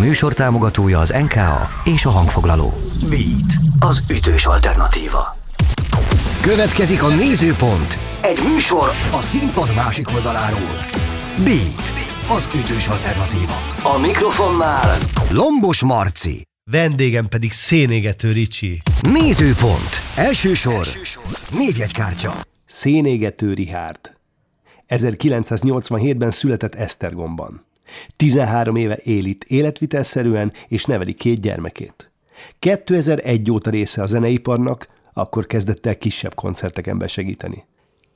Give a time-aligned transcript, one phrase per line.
[0.00, 2.72] műsor támogatója az NKA és a hangfoglaló.
[3.08, 5.36] Beat, az ütős alternatíva.
[6.40, 10.76] Következik a Nézőpont, egy műsor a színpad másik oldaláról.
[11.44, 11.92] Beat,
[12.28, 13.54] az ütős alternatíva.
[13.82, 14.98] A mikrofonnál
[15.30, 16.42] Lombos Marci.
[16.70, 18.78] Vendégem pedig szénégető Ricsi.
[19.00, 20.86] Nézőpont, első sor,
[21.56, 22.32] névjegykártya.
[22.66, 24.18] Szénégető Rihárd.
[24.88, 27.68] 1987-ben született Esztergomban.
[28.16, 32.10] 13 éve él itt életvitelszerűen, és neveli két gyermekét.
[32.58, 37.64] 2001 óta része a zeneiparnak, akkor kezdett el kisebb koncerteken besegíteni.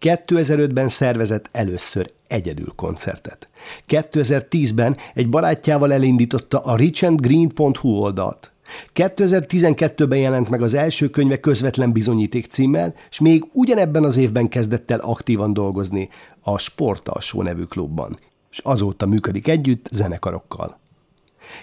[0.01, 3.49] 2005-ben szervezett először egyedül koncertet.
[3.89, 8.53] 2010-ben egy barátjával elindította a richandgreen.hu oldalt.
[8.95, 14.91] 2012-ben jelent meg az első könyve közvetlen bizonyíték címmel, és még ugyanebben az évben kezdett
[14.91, 16.09] el aktívan dolgozni
[16.41, 18.19] a Sportalsó nevű klubban,
[18.55, 20.79] és azóta működik együtt zenekarokkal.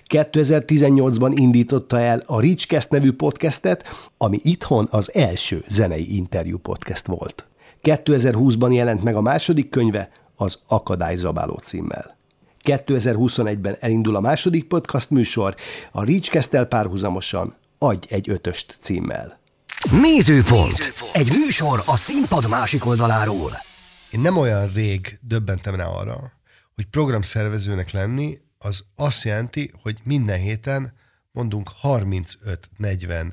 [0.08, 7.46] 2018-ban indította el a Richcast nevű podcastet, ami itthon az első zenei interjú podcast volt.
[7.84, 12.18] 2020-ban jelent meg a második könyve, az Akadályzabáló címmel.
[12.64, 15.56] 2021-ben elindul a második podcast műsor,
[15.92, 19.40] a Richcast-tel párhuzamosan Adj egy ötöst címmel.
[20.02, 23.52] Nézőpont, egy műsor a színpad másik oldaláról.
[24.12, 26.41] Én nem olyan rég döbbentem rá arra,
[26.82, 30.94] hogy programszervezőnek lenni az azt jelenti, hogy minden héten
[31.32, 33.32] mondunk 35-40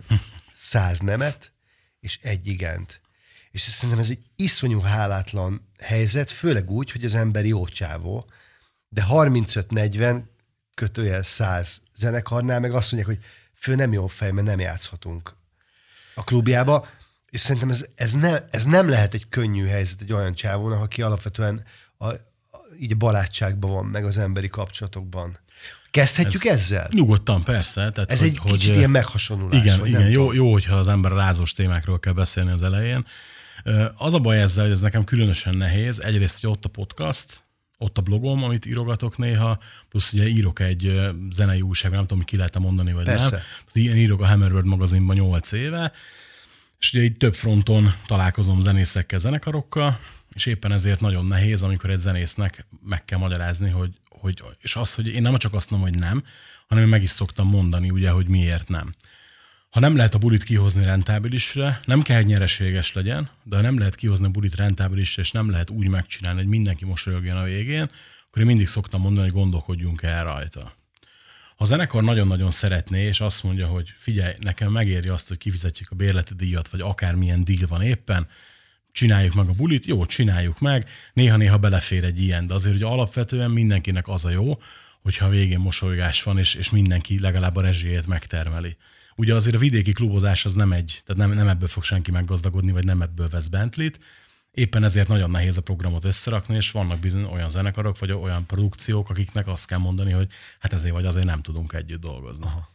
[0.55, 1.53] 100 nemet,
[2.01, 3.01] és egy igent.
[3.51, 8.31] És szerintem ez egy iszonyú hálátlan helyzet, főleg úgy, hogy az ember jó csávó,
[8.89, 10.23] de 35-40
[10.75, 15.35] kötőjel 100 zenekarnál meg azt mondják, hogy fő nem jó fej, mert nem játszhatunk
[16.15, 16.89] a klubjába,
[17.31, 21.03] és szerintem ez, ez, ne, ez nem lehet egy könnyű helyzet egy olyan csávónak, aki
[21.03, 21.65] alapvetően
[21.99, 22.13] a,
[22.81, 25.39] így a barátságban van, meg az emberi kapcsolatokban.
[25.91, 26.89] Kezdhetjük ez, ezzel?
[26.93, 27.91] Nyugodtan, persze.
[27.91, 29.63] Tehát, Ez hogy, egy hogy, kicsit ilyen meghasonulás.
[29.65, 30.35] Igen, vagy igen nem jó, tudom.
[30.35, 33.07] jó, hogyha az ember rázós témákról kell beszélni az elején.
[33.97, 36.01] Az a baj ezzel, hogy ez nekem különösen nehéz.
[36.01, 37.45] Egyrészt, hogy ott a podcast,
[37.79, 41.01] ott a blogom, amit írogatok néha, plusz ugye írok egy
[41.31, 43.31] zenei újságban, nem tudom, hogy ki lehet mondani, vagy Persze.
[43.31, 43.41] nem.
[43.73, 45.93] Ilyen írok a Hammerbird magazinban 8 éve,
[46.79, 49.99] és ugye itt több fronton találkozom zenészekkel, zenekarokkal,
[50.35, 54.95] és éppen ezért nagyon nehéz, amikor egy zenésznek meg kell magyarázni, hogy, hogy és az,
[54.95, 56.25] hogy én nem csak azt mondom, hogy nem,
[56.67, 58.95] hanem én meg is szoktam mondani, ugye, hogy miért nem.
[59.71, 63.79] Ha nem lehet a bulit kihozni rentábilisre, nem kell, hogy nyereséges legyen, de ha nem
[63.79, 67.91] lehet kihozni a bulit rentábilisre, és nem lehet úgy megcsinálni, hogy mindenki mosolyogjon a végén,
[68.29, 70.61] akkor én mindig szoktam mondani, hogy gondolkodjunk el rajta.
[71.57, 75.91] Ha a zenekar nagyon-nagyon szeretné, és azt mondja, hogy figyelj, nekem megéri azt, hogy kifizetjük
[75.91, 78.29] a bérleti díjat, vagy akármilyen díj van éppen,
[78.99, 83.51] csináljuk meg a bulit, jó, csináljuk meg, néha-néha belefér egy ilyen, de azért hogy alapvetően
[83.51, 84.59] mindenkinek az a jó,
[85.03, 88.77] hogyha a végén mosolygás van, és, és mindenki legalább a rezsijét megtermeli.
[89.17, 92.73] Ugye azért a vidéki klubozás az nem egy, tehát nem, nem ebből fog senki meggazdagodni,
[92.73, 93.99] vagy nem ebből vesz Bentley-t,
[94.51, 99.11] éppen ezért nagyon nehéz a programot összerakni, és vannak bizony olyan zenekarok, vagy olyan produkciók,
[99.11, 102.45] akiknek azt kell mondani, hogy hát ezért vagy azért nem tudunk együtt dolgozni.
[102.45, 102.69] Aha.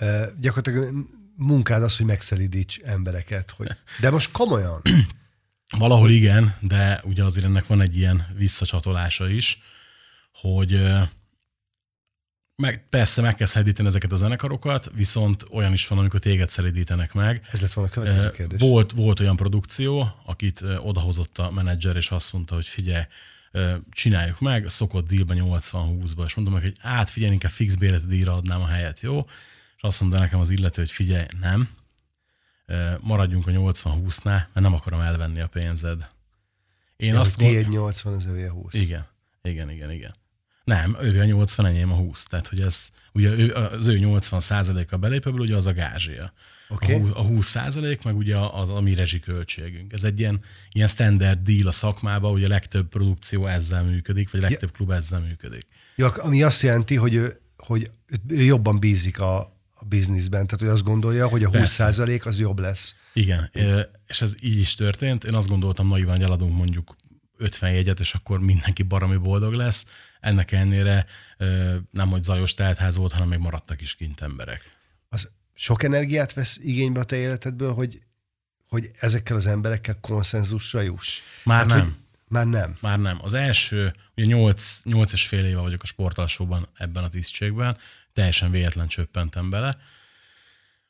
[0.00, 3.50] Ö, gyakorlatilag munkád az, hogy megszelidíts embereket.
[3.50, 3.70] Hogy...
[4.00, 4.82] De most komolyan.
[5.78, 9.62] Valahol igen, de ugye azért ennek van egy ilyen visszacsatolása is,
[10.32, 10.80] hogy
[12.56, 17.12] meg, persze meg kell szelidíteni ezeket a zenekarokat, viszont olyan is van, amikor téged szelidítenek
[17.12, 17.46] meg.
[17.50, 18.60] Ez lett volna a következő kérdés.
[18.60, 23.02] Volt, volt olyan produkció, akit odahozott a menedzser, és azt mondta, hogy figyelj,
[23.90, 28.34] csináljuk meg, szokott dílben 80-20-ba, és mondom meg, hogy át figyelj, inkább fix bérleti díjra
[28.34, 29.26] adnám a helyet, jó?
[29.84, 31.68] Azt mondta nekem az illető, hogy figyelj, nem,
[33.00, 36.06] maradjunk a 80-20-nál, mert nem akarom elvenni a pénzed.
[36.96, 38.74] Én Ja, azt hogy tiéd gond- 80, az övé a 20.
[38.74, 39.06] igen,
[39.42, 40.14] igen, igen, igen.
[40.64, 42.24] Nem, ő a 80, enyém a 20.
[42.24, 46.32] Tehát, hogy ez, ugye ő, az ő 80 százaléka belépőből, ugye az a gázsia.
[46.68, 46.94] Oké.
[46.94, 49.92] A, hú- a 20 százalék, meg ugye az a mi rezsiköltségünk.
[49.92, 50.40] Ez egy ilyen,
[50.72, 54.90] ilyen standard deal a szakmában, ugye a legtöbb produkció ezzel működik, vagy a legtöbb klub
[54.90, 55.64] ezzel működik.
[55.96, 57.90] Ja, ami azt jelenti, hogy ő, hogy
[58.28, 59.53] ő jobban bízik a,
[59.84, 60.46] a bizniszben.
[60.46, 62.18] Tehát, hogy azt gondolja, hogy a 20 Persze.
[62.24, 62.94] az jobb lesz.
[63.12, 63.50] Igen,
[64.06, 65.24] és ez így is történt.
[65.24, 66.96] Én azt gondoltam naivan, hogy eladunk mondjuk
[67.36, 69.86] 50 jegyet, és akkor mindenki baromi boldog lesz.
[70.20, 71.06] Ennek ellenére
[71.90, 74.70] nem, hogy zajos teltház volt, hanem még maradtak is kint emberek.
[75.08, 78.02] Az sok energiát vesz igénybe a te életedből, hogy,
[78.68, 81.20] hogy ezekkel az emberekkel konszenzusra juss?
[81.44, 81.80] Már nem.
[81.80, 81.92] Hogy,
[82.28, 82.76] már nem.
[82.80, 83.18] Már nem.
[83.22, 87.76] Az első, ugye 8, 8 és fél éve vagyok a sportalsóban ebben a tisztségben,
[88.14, 89.76] teljesen véletlen csöppentem bele.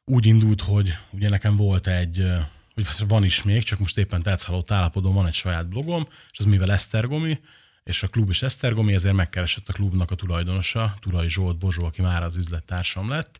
[0.04, 2.30] Úgy indult, hogy ugye nekem volt egy,
[2.74, 6.44] hogy van is még, csak most éppen tetszhalott állapodon van egy saját blogom, és az
[6.44, 7.40] mivel Esztergomi,
[7.84, 12.02] és a klub is Esztergomi, ezért megkeresett a klubnak a tulajdonosa, Tulaj Zsolt Bozsó, aki
[12.02, 13.38] már az üzlettársam lett,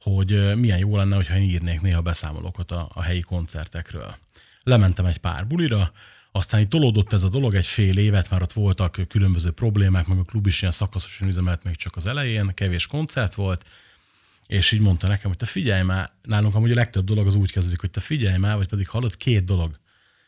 [0.00, 4.16] hogy milyen jó lenne, hogyha én írnék néha beszámolókat a, a helyi koncertekről.
[4.62, 5.92] Lementem egy pár bulira,
[6.36, 10.18] aztán így tolódott ez a dolog egy fél évet, már ott voltak különböző problémák, meg
[10.18, 13.64] a klub is ilyen szakaszosan üzemelt még csak az elején, kevés koncert volt,
[14.46, 17.52] és így mondta nekem, hogy te figyelj már, nálunk amúgy a legtöbb dolog az úgy
[17.52, 19.78] kezdődik, hogy te figyelj már, vagy pedig hallod két dolog.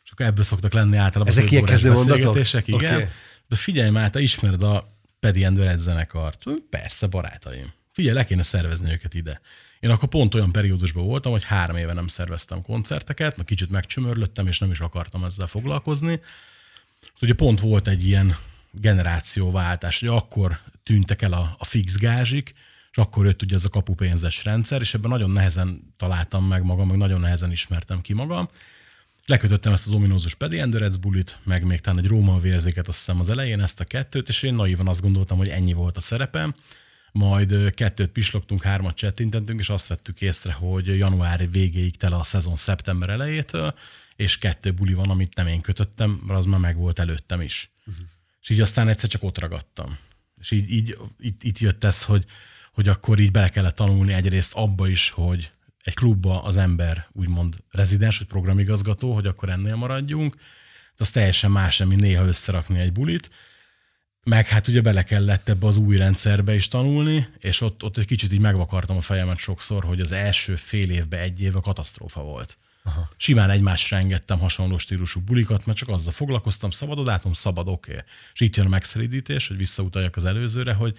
[0.04, 2.36] És akkor ebből szoktak lenni általában Ezek ilyen kezdő mondatok?
[2.66, 2.94] Igen.
[2.94, 3.08] Okay.
[3.48, 4.86] De figyelj már, te ismered a
[5.20, 6.44] Pedi Endurance zenekart.
[6.70, 7.72] Persze, barátaim.
[7.92, 9.40] Figyelj, le kéne szervezni őket ide.
[9.80, 14.46] Én akkor pont olyan periódusban voltam, hogy három éve nem szerveztem koncerteket, mert kicsit megcsömörlöttem,
[14.46, 16.20] és nem is akartam ezzel foglalkozni.
[17.20, 18.36] Ugye pont volt egy ilyen
[18.70, 22.54] generációváltás, hogy akkor tűntek el a, a fix gázsik,
[22.90, 26.88] és akkor jött ugye ez a kapupénzes rendszer, és ebben nagyon nehezen találtam meg magam,
[26.88, 28.48] meg nagyon nehezen ismertem ki magam.
[29.26, 33.20] Lekötöttem ezt az ominózus Pedi Endurance bulit, meg még talán egy Róma vérzéket, azt hiszem
[33.20, 36.54] az elején ezt a kettőt, és én naivan azt gondoltam, hogy ennyi volt a szerepem.
[37.16, 42.56] Majd kettőt pislogtunk, hármat csettintentünk, és azt vettük észre, hogy január végéig tele a szezon
[42.56, 43.74] szeptember elejétől,
[44.16, 47.70] és kettő buli van, amit nem én kötöttem, mert az már meg volt előttem is.
[47.86, 48.04] Uh-huh.
[48.42, 49.98] És így aztán egyszer csak ott ragadtam.
[50.40, 52.24] És így, így itt, itt jött ez, hogy,
[52.72, 55.50] hogy akkor így bele kellett tanulni egyrészt abba is, hogy
[55.82, 60.34] egy klubba az ember úgymond rezidens, vagy programigazgató, hogy akkor ennél maradjunk.
[60.96, 63.30] De az teljesen más, mint néha összerakni egy bulit.
[64.28, 68.06] Meg hát ugye bele kellett ebbe az új rendszerbe is tanulni, és ott, ott egy
[68.06, 72.22] kicsit így megvakartam a fejemet sokszor, hogy az első fél évben, egy év a katasztrófa
[72.22, 72.58] volt.
[72.84, 73.08] Aha.
[73.16, 77.90] Simán egymásra engedtem hasonló stílusú bulikat, mert csak azzal foglalkoztam, szabad adátom, szabad, oké.
[77.90, 78.04] Okay.
[78.34, 80.96] És itt jön a megszeridítés, hogy visszautaljak az előzőre, hogy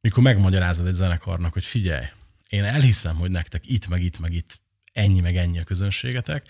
[0.00, 2.04] mikor megmagyarázod egy zenekarnak, hogy figyelj,
[2.48, 4.60] én elhiszem, hogy nektek itt, meg itt, meg itt
[4.92, 6.46] ennyi, meg ennyi a közönségetek,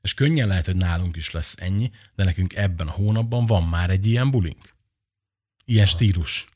[0.00, 3.90] és könnyen lehet, hogy nálunk is lesz ennyi, de nekünk ebben a hónapban van már
[3.90, 4.71] egy ilyen bulink.
[5.64, 6.46] Ilyen stílus.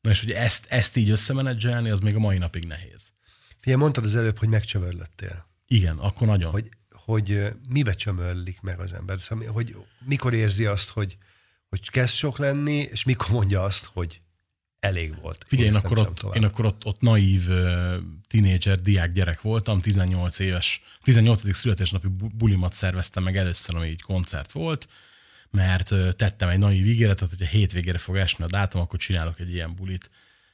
[0.00, 3.12] Na és hogy ezt, ezt így összemenedzselni, az még a mai napig nehéz.
[3.60, 5.46] Figyelj, mondtad az előbb, hogy megcsömörlöttél.
[5.66, 6.50] Igen, akkor nagyon.
[6.50, 9.20] Hogy, hogy mibe csömörlik meg az ember?
[9.20, 11.16] Szóval, hogy mikor érzi azt, hogy,
[11.68, 14.20] hogy kezd sok lenni, és mikor mondja azt, hogy
[14.80, 15.44] elég volt.
[15.46, 17.94] Figyelj, én, én akkor, ott, én akkor ott, ott naív uh,
[18.28, 21.54] tínédzser, diák gyerek voltam, 18 éves, 18.
[21.54, 24.88] születésnapi bulimat szerveztem meg először, ami így koncert volt,
[25.52, 29.74] mert tettem egy naív ígéretet, hogyha hétvégére fog esni a dátum, akkor csinálok egy ilyen
[29.74, 30.10] bulit.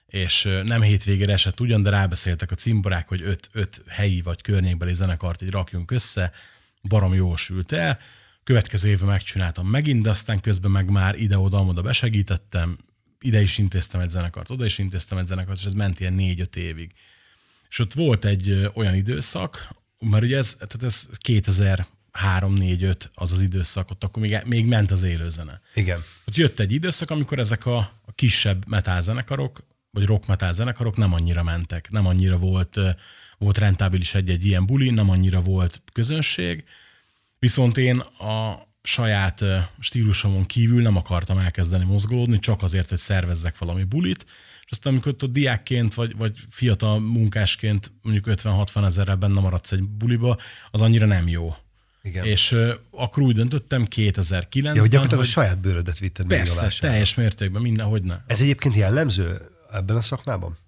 [0.06, 4.94] És nem hétvégére esett ugyan, de rábeszéltek a cimborák, hogy öt, öt helyi vagy környékbeli
[4.94, 6.32] zenekart így rakjunk össze,
[6.82, 7.98] barom jól sült el,
[8.44, 12.78] következő évben megcsináltam megint, de aztán közben meg már ide-oda-oda besegítettem,
[13.20, 16.56] ide is intéztem egy zenekart, oda is intéztem egy zenekart, és ez ment ilyen négy-öt
[16.56, 16.92] évig.
[17.68, 21.86] És ott volt egy olyan időszak, mert ugye ez, tehát ez 2003
[22.48, 25.60] 4 5 az az időszak, ott akkor még, még ment az élőzene.
[25.74, 26.02] Igen.
[26.24, 30.96] Ott jött egy időszak, amikor ezek a, a kisebb metal zenekarok, vagy rock metal zenekarok
[30.96, 32.76] nem annyira mentek, nem annyira volt,
[33.38, 36.64] volt rentábilis egy-egy ilyen buli, nem annyira volt közönség,
[37.38, 39.44] viszont én a, saját
[39.78, 44.26] stílusomon kívül nem akartam elkezdeni mozgolódni, csak azért, hogy szervezzek valami bulit,
[44.64, 49.82] és aztán amikor ott diákként, vagy, vagy fiatal munkásként mondjuk 50-60 ezerrel benne maradsz egy
[49.88, 50.38] buliba,
[50.70, 51.54] az annyira nem jó.
[52.08, 52.24] Igen.
[52.24, 56.68] És uh, akkor úgy döntöttem 2009-ben, ja, hogy gyakorlatilag hogy a saját bőrödet vitted Persze,
[56.80, 58.16] teljes mértékben, mindenhogy ne.
[58.26, 59.40] Ez egyébként jellemző
[59.72, 60.58] ebben a szakmában?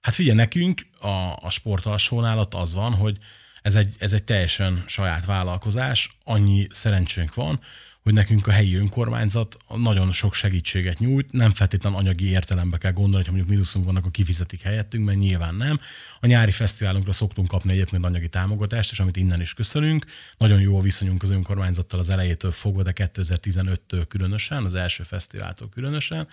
[0.00, 3.18] Hát figyelj, nekünk a, a sportalsónál ott az van, hogy
[3.62, 7.60] ez egy, ez egy teljesen saját vállalkozás, annyi szerencsénk van,
[8.02, 13.24] hogy nekünk a helyi önkormányzat nagyon sok segítséget nyújt, nem feltétlenül anyagi értelembe kell gondolni,
[13.24, 15.80] hogy mondjuk mínuszunk vannak, a kifizetik helyettünk, mert nyilván nem.
[16.20, 20.06] A nyári fesztiválunkra szoktunk kapni egyébként anyagi támogatást, és amit innen is köszönünk.
[20.38, 25.68] Nagyon jó a viszonyunk az önkormányzattal az elejétől fogva, de 2015-től különösen, az első fesztiváltól
[25.68, 26.28] különösen.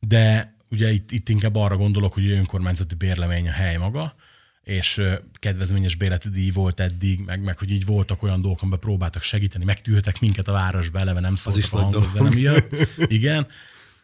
[0.00, 4.14] De ugye itt, itt inkább arra gondolok, hogy önkormányzati bérlemény a hely maga,
[4.64, 5.02] és
[5.32, 9.64] kedvezményes bérleti díj volt eddig, meg, meg hogy így voltak olyan dolgok, amiben próbáltak segíteni,
[9.64, 12.74] megtűrtek minket a városba, eleve nem szóltak a hangozzenem miatt.
[13.06, 13.46] Igen,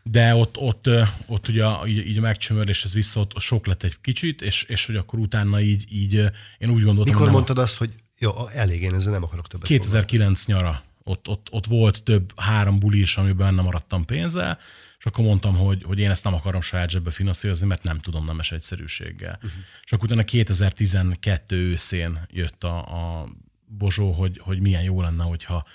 [0.02, 0.90] de ott, ott,
[1.26, 4.86] ott ugye így, így a megcsömörlés, ez vissza ott sok lett egy kicsit, és, és
[4.86, 6.14] hogy akkor utána így, így
[6.58, 10.46] én úgy gondoltam, Mikor mondtad azt, hogy jó, elég, én ezzel nem akarok többet 2009
[10.46, 10.82] nyara.
[11.02, 14.58] Ott, ott, ott volt több három buli is, amiben benne maradtam pénzzel,
[15.00, 18.24] és akkor mondtam, hogy, hogy én ezt nem akarom saját zsebbe finanszírozni, mert nem tudom
[18.24, 19.34] nemes egyszerűséggel.
[19.36, 19.60] Uh-huh.
[19.84, 23.28] És akkor utána 2012 őszén jött a, a
[23.66, 25.66] Bozsó, hogy, hogy milyen jó lenne, hogyha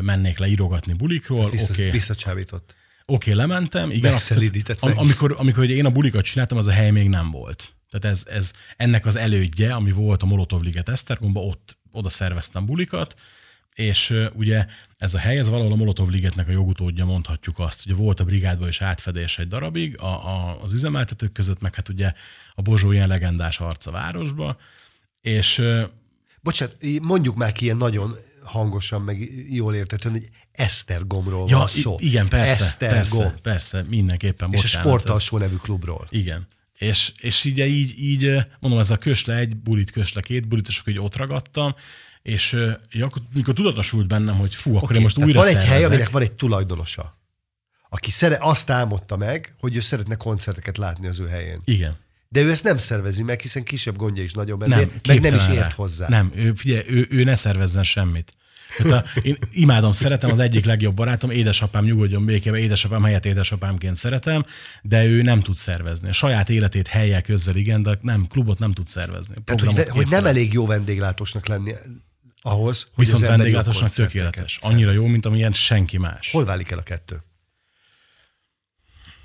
[0.00, 1.50] mennék le írogatni bulikról.
[1.50, 1.90] Vissza, okay.
[1.90, 2.74] Visszacsábított.
[3.04, 3.90] Oké, okay, lementem.
[3.90, 4.30] Igen, azt,
[4.78, 7.72] am, amikor, amikor én a bulikat csináltam, az a hely még nem volt.
[7.90, 12.66] Tehát ez, ez ennek az elődje, ami volt a Molotov Liget Esztergomba, ott oda szerveztem
[12.66, 13.14] bulikat,
[13.78, 14.66] és ugye
[14.96, 17.86] ez a hely, ez valahol a Molotov ligetnek a jogutódja, mondhatjuk azt.
[17.86, 21.88] Ugye volt a brigádban is átfedés egy darabig, a, a, az üzemeltetők között, meg hát
[21.88, 22.12] ugye
[22.54, 24.56] a Bozsó ilyen legendás arca városba,
[25.20, 25.62] és...
[26.40, 31.96] Bocsánat, mondjuk már ki ilyen nagyon hangosan, meg jól értetően, hogy Esztergomról ja, van szó.
[31.98, 33.18] Igen, persze, Esztergom.
[33.18, 34.52] persze, persze, mindenképpen.
[34.52, 35.42] És bocsánat, a sportalsó ez...
[35.42, 36.06] nevű klubról.
[36.10, 36.46] Igen.
[36.78, 40.78] És, és így, így, így, mondom, ez a kösle egy, bulit kösle két, bulit, és
[40.78, 41.74] akkor így ott ragadtam,
[42.22, 42.52] és
[42.90, 45.68] ja, akkor, mikor tudatosult bennem, hogy fú, akkor okay, én most újra van szervezek.
[45.68, 47.18] egy hely, aminek van egy tulajdonosa,
[47.88, 51.58] aki szere, azt álmodta meg, hogy ő szeretne koncerteket látni az ő helyén.
[51.64, 51.96] Igen.
[52.28, 55.34] De ő ezt nem szervezi meg, hiszen kisebb gondja is nagyon benne, nem, meg nem
[55.34, 55.70] is ért rá.
[55.76, 56.08] hozzá.
[56.08, 58.32] Nem, ő, figyelj, ő, ő ne szervezzen semmit.
[58.76, 63.96] Tehát a, én imádom, szeretem, az egyik legjobb barátom, édesapám nyugodjon békébe, édesapám helyett édesapámként
[63.96, 64.44] szeretem,
[64.82, 66.08] de ő nem tud szervezni.
[66.08, 69.34] A saját életét helyek közzel igen, de nem, klubot nem tud szervezni.
[69.44, 71.74] Tehát, hogy, hogy nem elég jó vendéglátósnak lenni
[72.48, 74.58] ahhoz, hogy Viszont az vendéglátósnak tökéletes.
[74.60, 76.30] Annyira jó, mint amilyen senki más.
[76.30, 77.22] Hol válik el a kettő?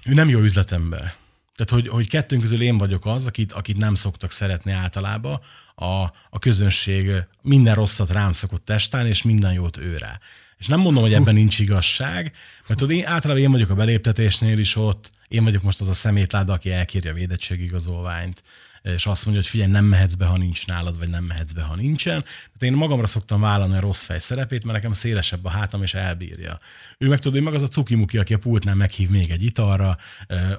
[0.06, 1.15] Ő nem jó üzletember.
[1.56, 5.42] Tehát, hogy, hogy kettőnk közül én vagyok az, akit, akit nem szoktak szeretni általában,
[5.75, 5.86] a,
[6.30, 7.12] a közönség
[7.42, 10.20] minden rosszat rám szokott testálni, és minden jót ő rá.
[10.58, 12.36] És nem mondom, hogy ebben nincs igazság,
[12.68, 15.94] mert tudod, én általában én vagyok a beléptetésnél is ott, én vagyok most az a
[15.94, 18.44] szemétláda, aki elkérje a védettségigazolványt,
[18.84, 21.62] és azt mondja, hogy figyelj, nem mehetsz be, ha nincs nálad, vagy nem mehetsz be,
[21.62, 22.22] ha nincsen.
[22.22, 25.94] Tehát én magamra szoktam vállalni a rossz fej szerepét, mert nekem szélesebb a hátam, és
[25.94, 26.60] elbírja.
[26.98, 29.98] Ő meg hogy meg az a cukimuki, aki a pultnál meghív még egy italra,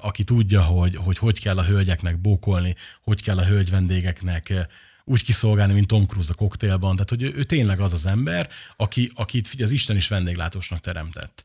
[0.00, 4.68] aki tudja, hogy, hogy hogy kell a hölgyeknek bókolni, hogy kell a hölgy vendégeknek
[5.04, 6.92] úgy kiszolgálni, mint Tom Cruise a koktélban.
[6.92, 10.80] Tehát, hogy ő, ő tényleg az az ember, aki, akit figyelj, az Isten is vendéglátósnak
[10.80, 11.44] teremtett.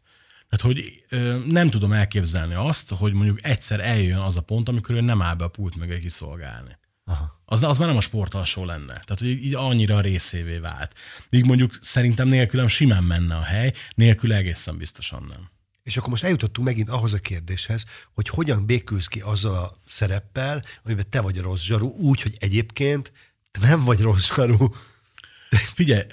[0.49, 1.05] Tehát, hogy
[1.45, 5.35] nem tudom elképzelni azt, hogy mondjuk egyszer eljön az a pont, amikor ő nem áll
[5.35, 6.77] be a pult mögé kiszolgálni.
[7.05, 7.41] Aha.
[7.45, 8.85] Az, az már nem a sportalsó lenne.
[8.85, 10.95] Tehát, hogy így annyira részévé vált.
[11.29, 15.49] Míg mondjuk szerintem nélkülem simán menne a hely, nélkül egészen biztosan nem.
[15.83, 20.63] És akkor most eljutottunk megint ahhoz a kérdéshez, hogy hogyan békülsz ki azzal a szereppel,
[20.83, 23.11] amiben te vagy a rossz zsaru, úgy, hogy egyébként
[23.51, 24.69] te nem vagy rossz zsaru.
[25.49, 26.03] Figyelj,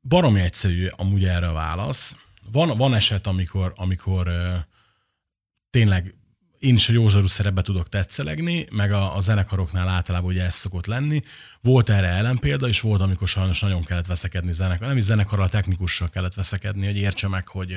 [0.00, 2.14] baromi egyszerű amúgy erre a válasz.
[2.52, 4.30] Van, van eset, amikor, amikor
[5.70, 6.14] tényleg
[6.60, 10.86] én is a józsarú szerepbe tudok tetszelegni, meg a, a zenekaroknál általában ugye ez szokott
[10.86, 11.22] lenni.
[11.60, 14.86] Volt erre ellenpélda, és volt, amikor sajnos nagyon kellett veszekedni zenekar.
[14.88, 17.76] Nem is zenekarral, technikussal kellett veszekedni, hogy értse meg, hogy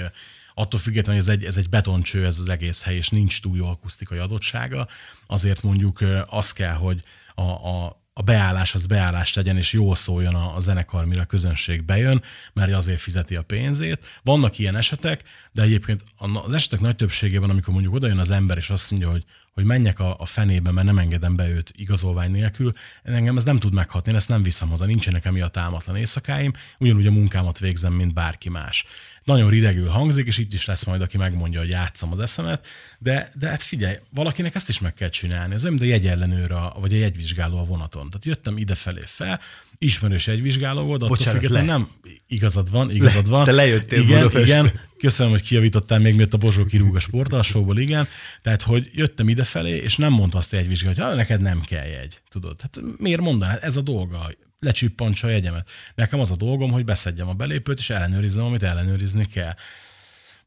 [0.53, 3.57] attól függetlenül, hogy ez egy, ez egy betoncső, ez az egész hely, és nincs túl
[3.57, 4.87] jó akusztikai adottsága,
[5.27, 7.03] azért mondjuk az kell, hogy
[7.35, 11.25] a, a a beállás az beállás legyen, és jól szóljon a, a zenekar, mire a
[11.25, 12.21] közönség bejön,
[12.53, 14.19] mert azért fizeti a pénzét.
[14.23, 16.03] Vannak ilyen esetek, de egyébként
[16.45, 19.99] az esetek nagy többségében, amikor mondjuk odajön az ember, és azt mondja, hogy, hogy menjek
[19.99, 24.11] a, a fenébe, mert nem engedem be őt igazolvány nélkül, engem ez nem tud meghatni,
[24.11, 28.49] én ezt nem viszem haza, nincsenek emiatt álmatlan éjszakáim, ugyanúgy a munkámat végzem, mint bárki
[28.49, 28.85] más
[29.23, 32.67] nagyon ridegül hangzik, és itt is lesz majd, aki megmondja, hogy játszom az eszemet,
[32.99, 35.53] de, de hát figyelj, valakinek ezt is meg kell csinálni.
[35.53, 38.07] Ez olyan, mint a jegyellenőr, a, vagy a jegyvizsgáló a vonaton.
[38.07, 39.39] Tehát jöttem idefelé fel,
[39.77, 41.61] ismerős jegyvizsgáló volt, attól le.
[41.61, 41.87] nem
[42.27, 43.43] igazad van, igazad van.
[43.43, 44.41] Te lejöttél igen, Budapestre.
[44.41, 48.07] igen, köszönöm, hogy kiavítottál még miatt a Bozsó kirúg a sportalsóból, igen.
[48.41, 52.21] Tehát, hogy jöttem idefelé, és nem mondta azt a jegyvizsgáló, hogy neked nem kell jegy.
[52.29, 53.59] Tudod, hát miért mondanád?
[53.61, 54.29] Ez a dolga
[54.63, 55.69] lecsippantsa a jegyemet.
[55.95, 59.55] Nekem az a dolgom, hogy beszedjem a belépőt, és ellenőrizzem, amit ellenőrizni kell.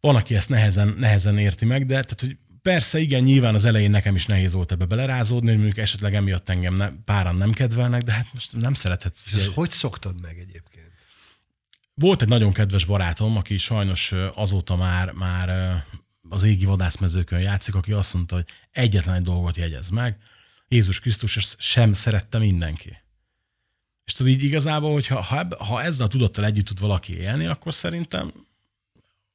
[0.01, 3.91] Van, aki ezt nehezen, nehezen érti meg, de tehát, hogy persze, igen, nyilván az elején
[3.91, 8.03] nekem is nehéz volt ebbe belerázódni, hogy mondjuk esetleg emiatt engem ne, páran nem kedvelnek,
[8.03, 9.23] de hát most nem szerethetsz.
[9.27, 10.91] És ezt hogy szoktad meg egyébként?
[11.95, 15.75] Volt egy nagyon kedves barátom, aki sajnos azóta már, már
[16.29, 20.17] az égi vadászmezőkön játszik, aki azt mondta, hogy egyetlen egy dolgot jegyez meg,
[20.69, 22.97] Jézus Krisztus sem szerette mindenki.
[24.07, 27.47] És tudod így igazából, hogy ha, ha, ha ezzel a tudattal együtt tud valaki élni,
[27.47, 28.33] akkor szerintem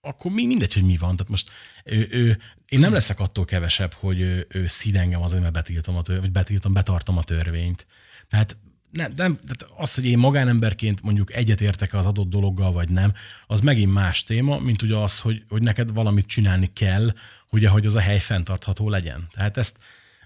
[0.01, 1.15] akkor mi mindegy, hogy mi van.
[1.15, 1.51] Tehát most
[1.85, 5.95] ő, ő, én nem leszek attól kevesebb, hogy ő, ő szíd engem azért, mert betiltom,
[5.95, 7.85] a tör, vagy betiltom, betartom a törvényt.
[8.29, 8.57] Tehát
[8.91, 13.13] nem, nem, tehát az, hogy én magánemberként mondjuk egyetértek az adott dologgal, vagy nem,
[13.47, 17.13] az megint más téma, mint ugye az, hogy, hogy neked valamit csinálni kell,
[17.47, 19.27] hogy az a hely fenntartható legyen.
[19.31, 19.77] Tehát ezt,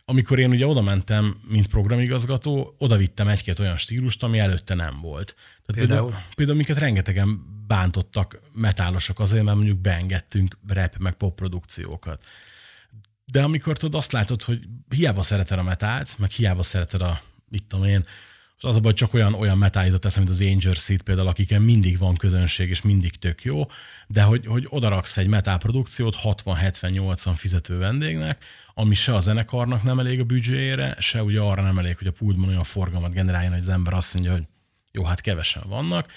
[0.06, 5.00] amikor én ugye oda mentem, mint programigazgató, oda vittem egy-két olyan stílust, ami előtte nem
[5.02, 5.36] volt.
[5.36, 6.10] Tehát például?
[6.10, 12.24] Például, például minket rengetegen bántottak metálosok azért, mert mondjuk beengedtünk rap meg pop produkciókat.
[13.26, 14.60] De amikor tudod, azt látod, hogy
[14.90, 18.06] hiába szereted a metált, meg hiába szereted a, mit tudom én,
[18.60, 21.98] az a baj, csak olyan, olyan metal jutott mint az Angel Seed például, akiken mindig
[21.98, 23.66] van közönség, és mindig tök jó,
[24.08, 28.44] de hogy, hogy odaraksz egy metal produkciót 60-70-80 fizető vendégnek,
[28.78, 32.12] ami se a zenekarnak nem elég a büdzséjére, se ugye arra nem elég, hogy a
[32.12, 34.44] pultban olyan forgalmat generáljon, hogy az ember azt mondja, hogy
[34.92, 36.12] jó, hát kevesen vannak,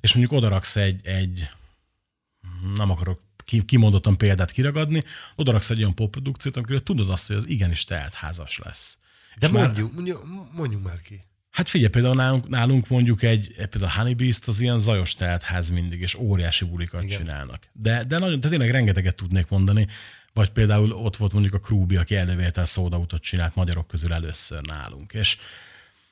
[0.00, 1.48] és mondjuk odaraksz egy, egy
[2.74, 3.20] nem akarok
[3.66, 5.04] kimondottan példát kiragadni,
[5.36, 8.98] odaraksz egy olyan popprodukciót, amikor tudod azt, hogy az igenis teltházas lesz.
[9.38, 11.20] De és mondjuk, már, mondjuk, már ki.
[11.50, 16.00] Hát figyelj, például nálunk, nálunk mondjuk egy, például a Honeybeast az ilyen zajos teltház mindig,
[16.00, 17.18] és óriási bulikat Igen.
[17.18, 17.68] csinálnak.
[17.72, 19.86] De, de nagyon, tehát tényleg rengeteget tudnék mondani,
[20.32, 25.12] vagy például ott volt mondjuk a Krúbi, aki elővétel szódautot csinált magyarok közül először nálunk.
[25.12, 25.36] És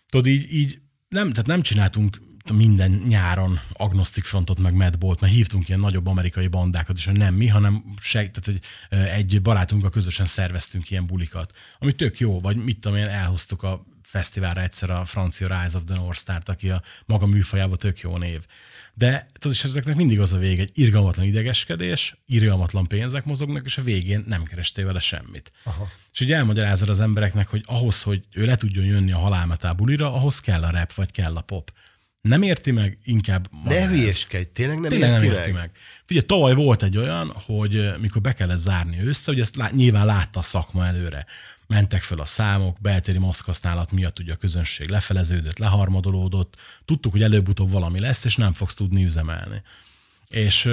[0.08, 2.20] tudod, így, így nem, tehát nem csináltunk
[2.52, 7.34] minden nyáron agnostic frontot, meg Madbolt, mert hívtunk ilyen nagyobb amerikai bandákat is, hogy nem
[7.34, 8.60] mi, hanem seg, tehát, hogy
[9.08, 13.86] egy barátunkkal közösen szerveztünk ilyen bulikat, ami tök jó, vagy mit tudom én, elhoztuk a
[14.02, 18.16] fesztiválra egyszer a francia Rise of the North Star-t, aki a maga műfajában tök jó
[18.16, 18.46] név.
[18.98, 23.78] De tudod, és ezeknek mindig az a vége, egy irgalmatlan idegeskedés, irgalmatlan pénzek mozognak, és
[23.78, 25.52] a végén nem kerestél vele semmit.
[25.64, 25.88] Aha.
[26.12, 30.14] És ugye elmagyarázod az embereknek, hogy ahhoz, hogy ő le tudjon jönni a halálmetá bulira,
[30.14, 31.72] ahhoz kell a rap, vagy kell a pop.
[32.20, 35.60] Nem érti meg, inkább Ne hülyéskedj, tényleg nem tényleg érti, nem érti meg.
[35.60, 35.70] meg.
[36.04, 40.06] Figyelj, tavaly volt egy olyan, hogy mikor be kellett zárni össze, hogy ezt lá, nyilván
[40.06, 41.26] látta a szakma előre.
[41.68, 47.70] Mentek fel a számok, beltéri maszkhasználat miatt ugye a közönség lefeleződött, leharmadolódott, tudtuk, hogy előbb-utóbb
[47.70, 49.62] valami lesz, és nem fogsz tudni üzemelni.
[50.28, 50.70] És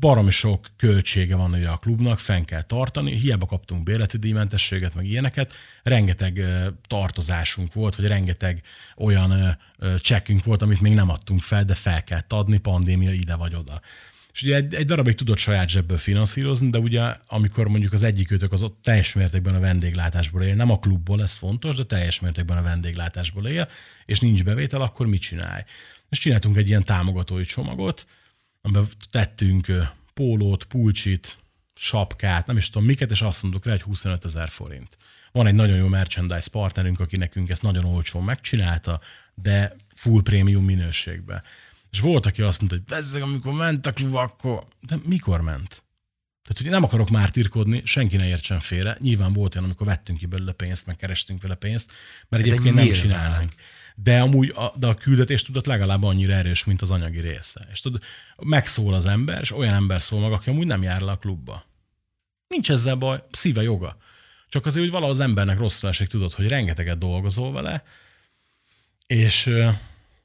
[0.00, 5.06] baromi sok költsége van ugye a klubnak, fenn kell tartani, hiába kaptunk bérleti díjmentességet, meg
[5.06, 5.52] ilyeneket,
[5.82, 6.40] rengeteg
[6.86, 8.62] tartozásunk volt, vagy rengeteg
[8.96, 9.58] olyan
[9.98, 13.80] csekkünk volt, amit még nem adtunk fel, de fel kell adni, pandémia ide vagy oda.
[14.34, 18.30] És ugye egy, egy darabig tudott saját zsebből finanszírozni, de ugye amikor mondjuk az egyik
[18.30, 22.20] őtök az ott teljes mértékben a vendéglátásból él, nem a klubból, ez fontos, de teljes
[22.20, 23.68] mértékben a vendéglátásból él,
[24.06, 25.62] és nincs bevétel, akkor mit csinálj?
[26.08, 28.06] És csináltunk egy ilyen támogatói csomagot,
[28.62, 29.66] amiben tettünk
[30.14, 31.38] pólót, pulcsit,
[31.74, 34.96] sapkát, nem is tudom miket, és azt mondtuk rá, hogy 25 ezer forint.
[35.32, 39.00] Van egy nagyon jó merchandise partnerünk, aki nekünk ezt nagyon olcsón megcsinálta,
[39.34, 41.42] de full prémium minőségbe.
[41.94, 44.64] És volt, aki azt mondta, hogy bezzeg, amikor ment a klub, akkor...
[44.80, 45.68] De mikor ment?
[46.42, 48.96] Tehát, hogy nem akarok már tirkodni, senki ne értsen félre.
[49.00, 51.92] Nyilván volt olyan, amikor vettünk ki belőle pénzt, meg kerestünk vele pénzt,
[52.28, 53.52] mert egyébként nem csinálnánk
[53.94, 57.68] de amúgy a, de a küldetés tudat legalább annyira erős, mint az anyagi része.
[57.72, 58.02] És tudod,
[58.36, 61.66] megszól az ember, és olyan ember szól meg, aki amúgy nem jár le a klubba.
[62.48, 63.96] Nincs ezzel baj, szíve joga.
[64.48, 67.84] Csak azért, hogy valahogy az embernek rosszul esik, tudod, hogy rengeteget dolgozol vele,
[69.06, 69.50] és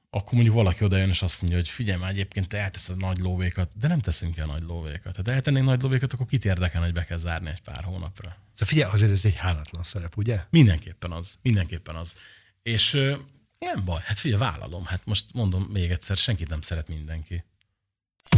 [0.09, 3.17] akkor mondjuk valaki oda jön, és azt mondja, hogy figyelj már, egyébként te elteszed nagy
[3.17, 5.15] lóvékat, de nem teszünk el nagy lóvékat.
[5.15, 8.27] Ha eltennénk nagy lóvékat, akkor kit érdekel, hogy be kell zárni egy pár hónapra.
[8.29, 10.43] Szóval figyelj, azért ez egy hálatlan szerep, ugye?
[10.49, 12.15] Mindenképpen az, mindenképpen az.
[12.63, 12.91] És
[13.59, 14.85] nem baj, hát figyelj, vállalom.
[14.85, 17.43] Hát most mondom még egyszer, senkit nem szeret mindenki.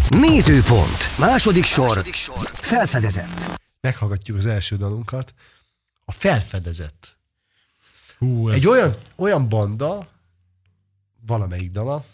[0.10, 1.18] Nézőpont.
[1.18, 1.88] Második sor.
[1.88, 2.48] Második sor.
[2.48, 3.62] Felfedezett.
[3.82, 5.34] Meghallgatjuk az első dalunkat.
[6.06, 7.18] A felfedezett.
[8.18, 8.56] Hú, ez...
[8.56, 10.11] Egy olyan, olyan banda,
[11.26, 12.06] valamelyik dala,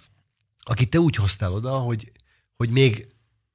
[0.60, 2.12] akit te úgy hoztál oda, hogy,
[2.56, 3.08] hogy még,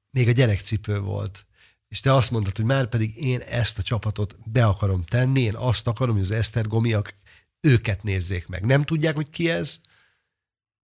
[0.09, 1.45] még a gyerekcipő volt.
[1.87, 5.55] És te azt mondtad, hogy már pedig én ezt a csapatot be akarom tenni, én
[5.55, 7.15] azt akarom, hogy az Esztergomiak
[7.61, 8.65] őket nézzék meg.
[8.65, 9.81] Nem tudják, hogy ki ez,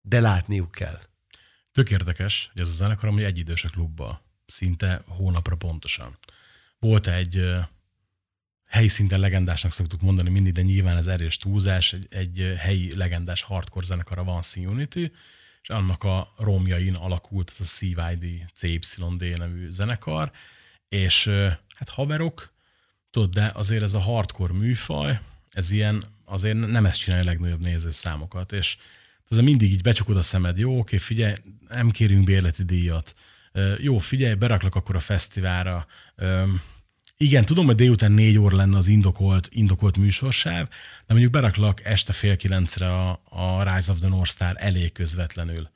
[0.01, 0.99] de látniuk kell.
[1.71, 6.17] Tök érdekes, hogy ez a zenekar ami egyidős a klubba, szinte hónapra pontosan.
[6.79, 7.41] Volt egy
[8.69, 13.41] helyi szinten legendásnak szoktuk mondani mindig, de nyilván ez erős túlzás, egy, egy helyi legendás
[13.41, 15.11] hardcore zenekar a Van Unity,
[15.61, 20.31] és annak a romjain alakult ez a CYD, CYD nevű zenekar,
[20.89, 21.27] és
[21.75, 22.53] hát haverok,
[23.11, 25.19] tudod, de azért ez a hardcore műfaj,
[25.51, 28.77] ez ilyen azért nem ezt csinálja a legnagyobb nézőszámokat, és
[29.29, 31.35] ez mindig így becsukod a szemed, jó, oké, figyelj,
[31.69, 33.15] nem kérünk bérleti díjat,
[33.77, 35.87] jó, figyelj, beraklak akkor a fesztiválra,
[37.23, 42.13] igen, tudom, hogy délután négy óra lenne az indokolt, indokolt műsorsáv, de mondjuk beraklak este
[42.13, 45.69] fél kilencre a, a Rise of the North Star elég közvetlenül.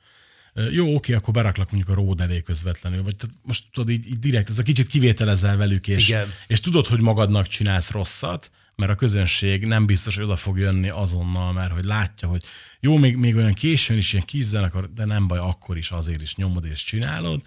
[0.70, 4.48] Jó, oké, akkor beraklak mondjuk a Road elég közvetlenül, vagy most tudod, így, így direkt,
[4.48, 6.32] ez a kicsit kivételezel velük, és, Igen.
[6.46, 10.88] és tudod, hogy magadnak csinálsz rosszat, mert a közönség nem biztos, hogy oda fog jönni
[10.88, 12.42] azonnal, mert hogy látja, hogy
[12.80, 16.34] jó, még, még olyan későn is ilyen kizzenekar, de nem baj, akkor is azért is
[16.34, 17.42] nyomod és csinálod.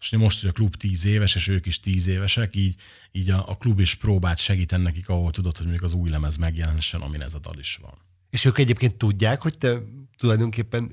[0.00, 2.74] És most, hogy a klub tíz éves, és ők is tíz évesek, így,
[3.12, 6.36] így a, a klub is próbált segíteni nekik, ahol tudod, hogy még az új lemez
[6.36, 7.98] megjelenhessen, amin ez a dal is van.
[8.30, 9.78] És ők egyébként tudják, hogy te
[10.16, 10.92] tulajdonképpen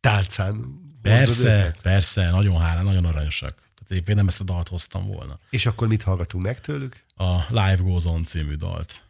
[0.00, 3.54] tálcán Persze, persze, nagyon hálá, nagyon aranyosak.
[3.54, 5.38] Tehát egyébként nem ezt a dalt hoztam volna.
[5.50, 7.04] És akkor mit hallgatunk meg tőlük?
[7.16, 9.02] a Live Goes On című dalt.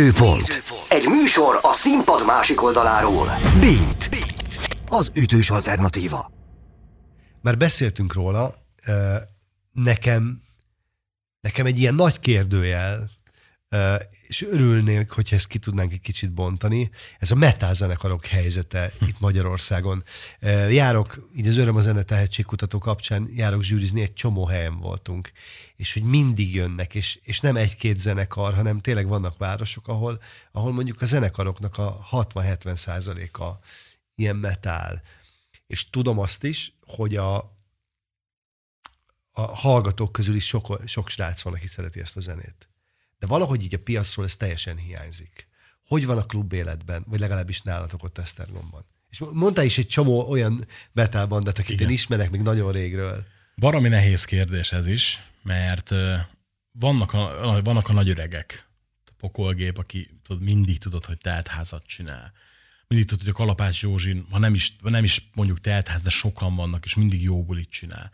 [0.00, 0.62] Nézőpont.
[0.88, 3.26] Egy műsor a színpad másik oldaláról.
[3.60, 4.10] Beat.
[4.10, 4.34] Beat.
[4.88, 6.32] Az ütős alternatíva.
[7.40, 8.54] Már beszéltünk róla,
[9.72, 10.42] nekem,
[11.40, 13.10] nekem egy ilyen nagy kérdőjel,
[14.30, 16.90] és örülnék, hogyha ezt ki tudnánk egy kicsit bontani.
[17.18, 20.04] Ez a metal zenekarok helyzete itt Magyarországon.
[20.70, 25.32] Járok, így az Öröm a Zene Tehetségkutató kapcsán járok zsűrizni, egy csomó helyen voltunk,
[25.76, 30.72] és hogy mindig jönnek, és, és nem egy-két zenekar, hanem tényleg vannak városok, ahol, ahol
[30.72, 33.58] mondjuk a zenekaroknak a 60-70 százaléka
[34.14, 35.02] ilyen metal.
[35.66, 37.36] És tudom azt is, hogy a,
[39.30, 42.69] a hallgatók közül is sok, sok srác van, aki szereti ezt a zenét
[43.20, 45.48] de valahogy így a piacról ez teljesen hiányzik.
[45.86, 48.84] Hogy van a klub életben, vagy legalábbis nálatok ott Esztergomban?
[49.10, 51.88] És mondta is egy csomó olyan betálbandát, akit Igen.
[51.88, 53.24] én ismerek még nagyon régről.
[53.56, 55.90] Baromi nehéz kérdés ez is, mert
[56.72, 58.68] vannak a, vannak a nagy öregek.
[59.06, 62.32] A pokolgép, aki tudod, mindig tudod, hogy teltházat csinál.
[62.86, 66.56] Mindig tudod, hogy a Kalapács Józsin, ha nem is, nem is mondjuk teltház, de sokan
[66.56, 68.10] vannak, és mindig jó bulit csinál.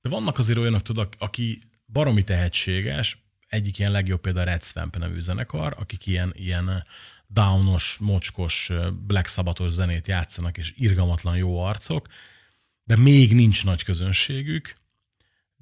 [0.00, 4.96] De vannak azért olyanok, tudod, aki baromi tehetséges, egyik ilyen legjobb példa a Red Swamp
[4.96, 6.84] nevű zenekar, akik ilyen, ilyen
[7.26, 8.70] downos, mocskos,
[9.06, 12.08] Black Sabbathos zenét játszanak, és irgalmatlan jó arcok,
[12.84, 14.76] de még nincs nagy közönségük,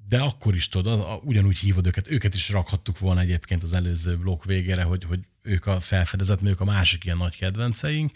[0.09, 3.72] de akkor is tudod, az, a, ugyanúgy hívod őket, őket is rakhattuk volna egyébként az
[3.72, 8.12] előző blokk végére, hogy, hogy ők a felfedezett, ők a másik ilyen nagy kedvenceink,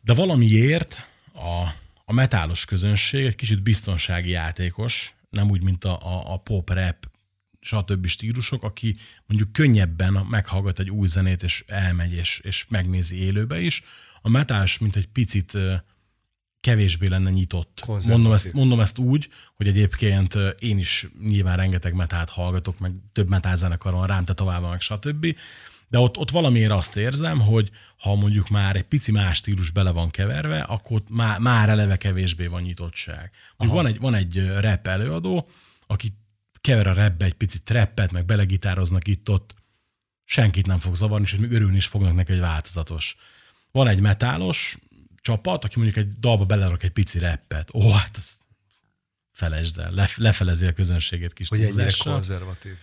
[0.00, 1.68] de valamiért a,
[2.04, 7.07] a metálos közönség egy kicsit biztonsági játékos, nem úgy, mint a, a, a pop rap
[7.68, 8.06] stb.
[8.06, 13.82] stílusok, aki mondjuk könnyebben meghallgat egy új zenét, és elmegy, és, és megnézi élőbe is.
[14.22, 15.56] A metás, mint egy picit
[16.60, 17.84] kevésbé lenne nyitott.
[17.86, 23.28] Mondom ezt, mondom ezt úgy, hogy egyébként én is nyilván rengeteg metát hallgatok, meg több
[23.28, 25.36] metálzenekar van rám tovább, meg stb.
[25.88, 29.90] De ott, ott valamiért azt érzem, hogy ha mondjuk már egy pici más stílus bele
[29.90, 33.30] van keverve, akkor már, már eleve kevésbé van nyitottság.
[33.56, 35.48] Van egy, van egy rap előadó,
[35.86, 36.12] aki
[36.68, 39.54] kever a rebbe egy picit treppet, meg belegitároznak itt-ott,
[40.24, 43.16] senkit nem fog zavarni, és még örülni is fognak neki egy változatos.
[43.70, 44.78] Van egy metálos
[45.16, 47.74] csapat, aki mondjuk egy dalba belerak egy pici reppet.
[47.74, 48.36] Ó, hát ez
[49.32, 52.76] felejtsd el, lefelezi a közönségét kis Hogy ennyire konzervatív.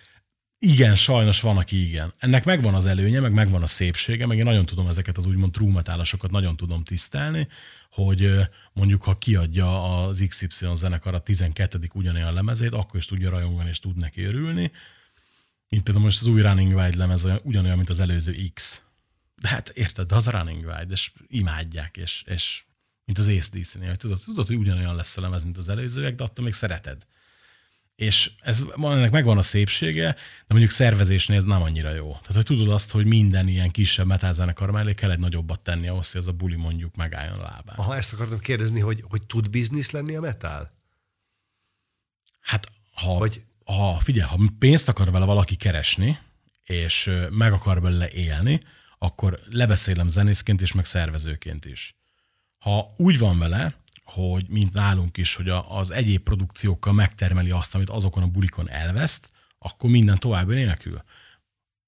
[0.67, 2.13] Igen, sajnos van, aki igen.
[2.17, 5.51] Ennek megvan az előnye, meg megvan a szépsége, meg én nagyon tudom ezeket az úgymond
[5.51, 7.47] trúmetálosokat nagyon tudom tisztelni,
[7.91, 8.32] hogy
[8.73, 11.80] mondjuk ha kiadja az XY zenekar a 12.
[11.93, 14.71] ugyanolyan lemezét, akkor is tudja rajongani és tud neki örülni.
[15.69, 18.82] Mint például most az új Running Wild lemez olyan, ugyanolyan, mint az előző X.
[19.36, 22.63] De hát érted, de az a Running Wild, és imádják, és, és
[23.06, 26.43] mint az ACDC-nél, tudod, tudod, hogy ugyanolyan lesz a lemez, mint az előzőek, de attól
[26.43, 27.06] még szereted.
[27.95, 32.12] És ez, ennek megvan a szépsége, de mondjuk szervezésnél ez nem annyira jó.
[32.12, 36.12] Tehát, hogy tudod azt, hogy minden ilyen kisebb metálzenekar mellé kell egy nagyobbat tenni ahhoz,
[36.12, 37.75] hogy ez a buli mondjuk megálljon a lábán.
[37.75, 40.73] Aha, ezt akartam kérdezni, hogy, hogy tud biznisz lenni a metál?
[42.41, 43.43] Hát, ha, Vagy...
[43.65, 46.19] ha figyelj, ha pénzt akar vele valaki keresni,
[46.63, 48.62] és meg akar belőle élni,
[48.97, 51.95] akkor lebeszélem zenészként is, meg szervezőként is.
[52.58, 53.75] Ha úgy van vele,
[54.15, 59.30] hogy mint nálunk is, hogy az egyéb produkciókkal megtermeli azt, amit azokon a bulikon elveszt,
[59.60, 61.04] akkor minden további nélkül.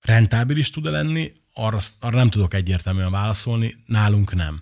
[0.02, 1.32] Rentábilis tud-e lenni?
[1.54, 4.62] Arra, arra nem tudok egyértelműen válaszolni, nálunk nem.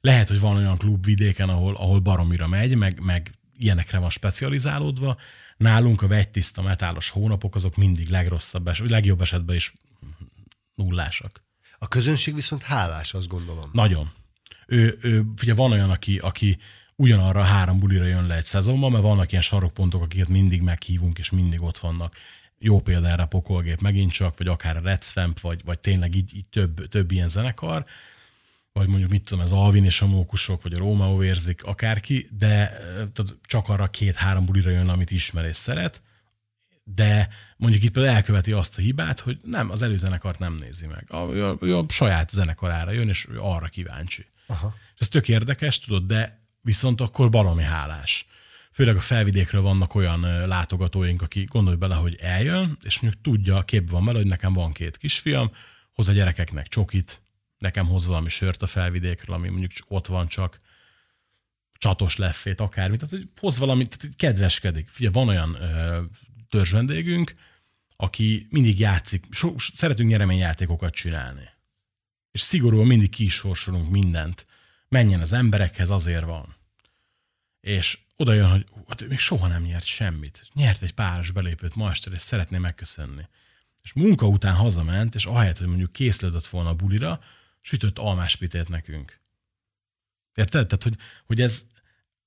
[0.00, 5.16] Lehet, hogy van olyan klub vidéken, ahol, ahol baromira megy, meg, meg ilyenekre van specializálódva.
[5.56, 9.72] Nálunk a vegytiszta metálos hónapok azok mindig legrosszabb, vagy legjobb esetben is
[10.74, 11.44] nullásak.
[11.78, 13.70] A közönség viszont hálás, azt gondolom.
[13.72, 14.12] Nagyon.
[14.66, 16.58] Ő, ő, ugye van olyan, aki, aki
[16.96, 21.18] ugyanarra a három bulira jön le egy szezonban, mert vannak ilyen sarokpontok, akiket mindig meghívunk,
[21.18, 22.16] és mindig ott vannak.
[22.58, 26.14] Jó példa erre a pokolgép megint csak, vagy akár a Red Swamp, vagy, vagy tényleg
[26.14, 27.84] így, így több, több ilyen zenekar,
[28.72, 32.68] vagy mondjuk mit tudom, az Alvin és a Mókusok, vagy a Rómeó érzik, akárki, de
[33.12, 36.00] tehát csak arra két-három bulira jön, amit ismer és szeret,
[36.84, 41.04] de mondjuk itt például elköveti azt a hibát, hogy nem, az előzenekart nem nézi meg.
[41.10, 44.26] A, a, a saját zenekarára jön, és arra kíváncsi.
[44.46, 44.74] Aha.
[44.94, 48.26] És ez tök érdekes, tudod, de viszont akkor valami hálás.
[48.72, 53.92] Főleg a felvidékről vannak olyan látogatóink, aki gondolj bele, hogy eljön, és mondjuk tudja, képben
[53.92, 55.50] van vele, hogy nekem van két kisfiam,
[55.92, 57.22] hoz a gyerekeknek csokit,
[57.58, 60.60] nekem hoz valami sört a felvidékről, ami mondjuk ott van csak,
[61.78, 64.88] csatos leffét, akármit, tehát hogy hoz valamit, tehát kedveskedik.
[64.88, 66.02] Figyelj, van olyan ö,
[66.48, 67.34] törzsvendégünk,
[67.96, 71.48] aki mindig játszik, so, szeretünk nyereményjátékokat csinálni.
[72.30, 74.46] És szigorúan mindig kisorsolunk mindent.
[74.88, 76.56] Menjen az emberekhez, azért van
[77.66, 80.48] és oda jön, hogy hát még soha nem nyert semmit.
[80.54, 83.28] Nyert egy páros belépőt ma este, és szeretném megköszönni.
[83.82, 87.20] és munka után hazament, és ahelyett, hogy mondjuk készledett volna a bulira,
[87.60, 89.20] sütött almáspitét nekünk.
[90.34, 90.66] Érted?
[90.66, 91.66] Tehát, hogy, hogy ez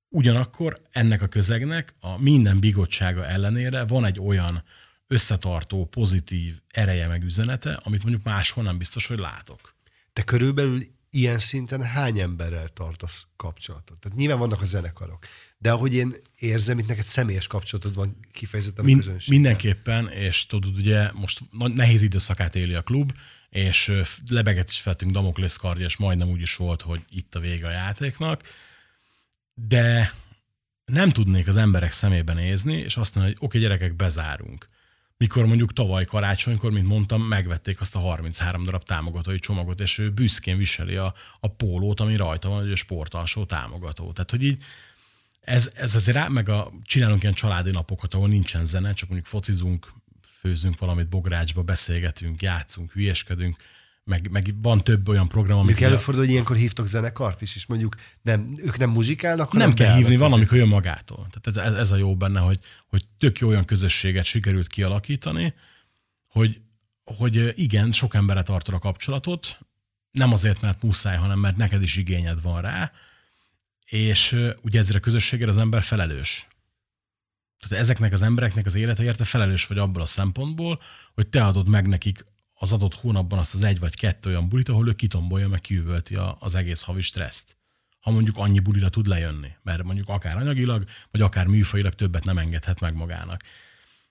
[0.09, 4.63] ugyanakkor ennek a közegnek a minden bigottsága ellenére van egy olyan
[5.07, 9.75] összetartó, pozitív ereje meg üzenete, amit mondjuk máshol nem biztos, hogy látok.
[10.13, 13.99] Te körülbelül ilyen szinten hány emberrel tartasz kapcsolatot?
[13.99, 15.25] Tehát nyilván vannak a zenekarok,
[15.57, 19.33] de ahogy én érzem, itt neked személyes kapcsolatod van kifejezetten Min- a közönség.
[19.33, 23.13] Mindenképpen, és tudod, ugye most nehéz időszakát éli a klub,
[23.49, 23.91] és
[24.29, 27.71] lebeget is fettünk Damoklész kardja, és majdnem úgy is volt, hogy itt a vége a
[27.71, 28.43] játéknak,
[29.53, 30.13] de
[30.85, 34.67] nem tudnék az emberek szemébe nézni, és azt mondani, hogy oké, okay, gyerekek, bezárunk
[35.19, 40.09] mikor mondjuk tavaly karácsonykor, mint mondtam, megvették azt a 33 darab támogatói csomagot, és ő
[40.09, 44.11] büszkén viseli a, a pólót, ami rajta van, hogy a sportalsó támogató.
[44.11, 44.63] Tehát, hogy így
[45.41, 49.93] ez, ez azért meg a, csinálunk ilyen családi napokat, ahol nincsen zene, csak mondjuk focizunk,
[50.39, 53.57] főzünk valamit bográcsba, beszélgetünk, játszunk, hülyeskedünk,
[54.09, 55.75] meg, meg van több olyan program, amit...
[55.75, 59.95] Még előfordul, hogy ilyenkor hívtok zenekart is, és mondjuk nem, ők nem muzsikálnak, Nem kell
[59.95, 61.27] hívni, van, amikor jön magától.
[61.29, 65.53] Tehát ez, ez, ez a jó benne, hogy, hogy tök jó olyan közösséget sikerült kialakítani,
[66.27, 66.61] hogy,
[67.03, 69.59] hogy igen, sok emberre tartod a kapcsolatot,
[70.11, 72.91] nem azért, mert muszáj, hanem mert neked is igényed van rá,
[73.85, 76.47] és ugye ezért a közösségért az ember felelős.
[77.59, 80.81] Tehát ezeknek az embereknek az élete érte felelős vagy abból a szempontból,
[81.13, 82.25] hogy te adod meg nekik
[82.61, 86.17] az adott hónapban azt az egy vagy kettő olyan bulit, ahol ő kitombolja, meg kiüvölti
[86.39, 87.57] az egész havi stresszt.
[87.99, 92.37] Ha mondjuk annyi bulira tud lejönni, mert mondjuk akár anyagilag, vagy akár műfajilag többet nem
[92.37, 93.41] engedhet meg magának.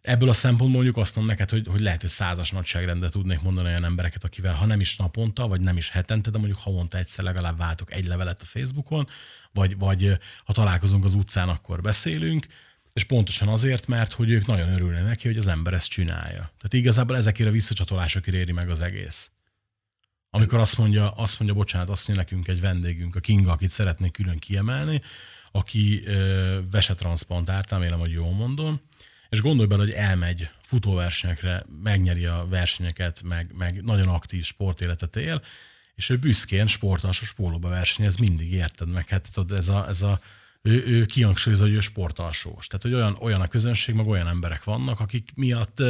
[0.01, 3.69] Ebből a szempontból mondjuk azt mondom neked, hogy, hogy lehet, hogy százas nagyságrendet tudnék mondani
[3.69, 7.25] olyan embereket, akivel ha nem is naponta, vagy nem is hetente, de mondjuk havonta egyszer
[7.25, 9.09] legalább váltok egy levelet a Facebookon,
[9.53, 12.47] vagy, vagy ha találkozunk az utcán, akkor beszélünk,
[12.93, 16.37] és pontosan azért, mert hogy ők nagyon örülnek neki, hogy az ember ezt csinálja.
[16.37, 19.31] Tehát igazából ezekére a visszacsatolásokért éri meg az egész.
[20.31, 24.13] Amikor azt mondja, azt mondja, bocsánat, azt mondja nekünk egy vendégünk, a Kinga, akit szeretnék
[24.13, 25.01] külön kiemelni,
[25.53, 28.81] aki ö, vesetranszplantált, remélem, hogy jól mondom,
[29.29, 35.43] és gondolj bele, hogy elmegy futóversenyekre, megnyeri a versenyeket, meg, meg nagyon aktív sportéletet él,
[35.95, 39.09] és ő büszkén sportalsos pólóba versenyez mindig, érted meg?
[39.09, 40.21] Hát tudod, ez a, ez a
[40.69, 42.67] ő, ő kihangsúlyozza, hogy ő sportalsós.
[42.67, 45.83] Tehát, hogy olyan, olyan a közönség, meg olyan emberek vannak, akik miatt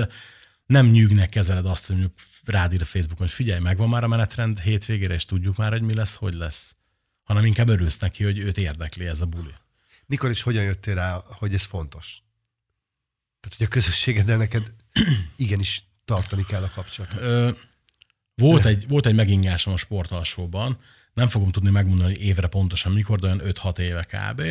[0.66, 4.08] nem nyűgnek kezeled azt, hogy mondjuk rád ír a Facebookon, hogy figyelj, megvan már a
[4.08, 6.76] menetrend hétvégére, és tudjuk már, hogy mi lesz, hogy lesz.
[7.22, 9.54] Hanem inkább örülsz neki, hogy őt érdekli ez a buli.
[10.06, 12.22] Mikor és hogyan jöttél rá, hogy ez fontos?
[13.40, 14.74] Tehát, hogy a közösségeddel neked
[15.36, 17.20] igenis tartani kell a kapcsolatot.
[17.20, 17.50] Ö,
[18.34, 20.78] volt, egy, volt egy megingásom a sportalsóban,
[21.18, 24.42] nem fogom tudni megmondani évre pontosan mikor, de olyan 5-6 éve kb.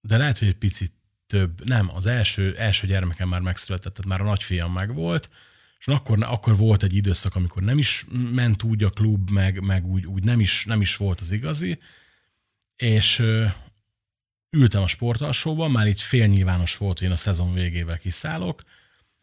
[0.00, 0.92] De lehet, hogy egy picit
[1.26, 1.64] több.
[1.64, 5.30] Nem, az első, első gyermekem már megszületett, tehát már a nagyfiam megvolt,
[5.78, 9.86] és akkor, akkor volt egy időszak, amikor nem is ment úgy a klub, meg, meg
[9.86, 11.78] úgy, úgy nem, is, nem is volt az igazi,
[12.76, 13.18] és
[14.50, 18.62] ültem a sportalsóban, már így fél nyilvános volt, hogy én a szezon végével kiszállok,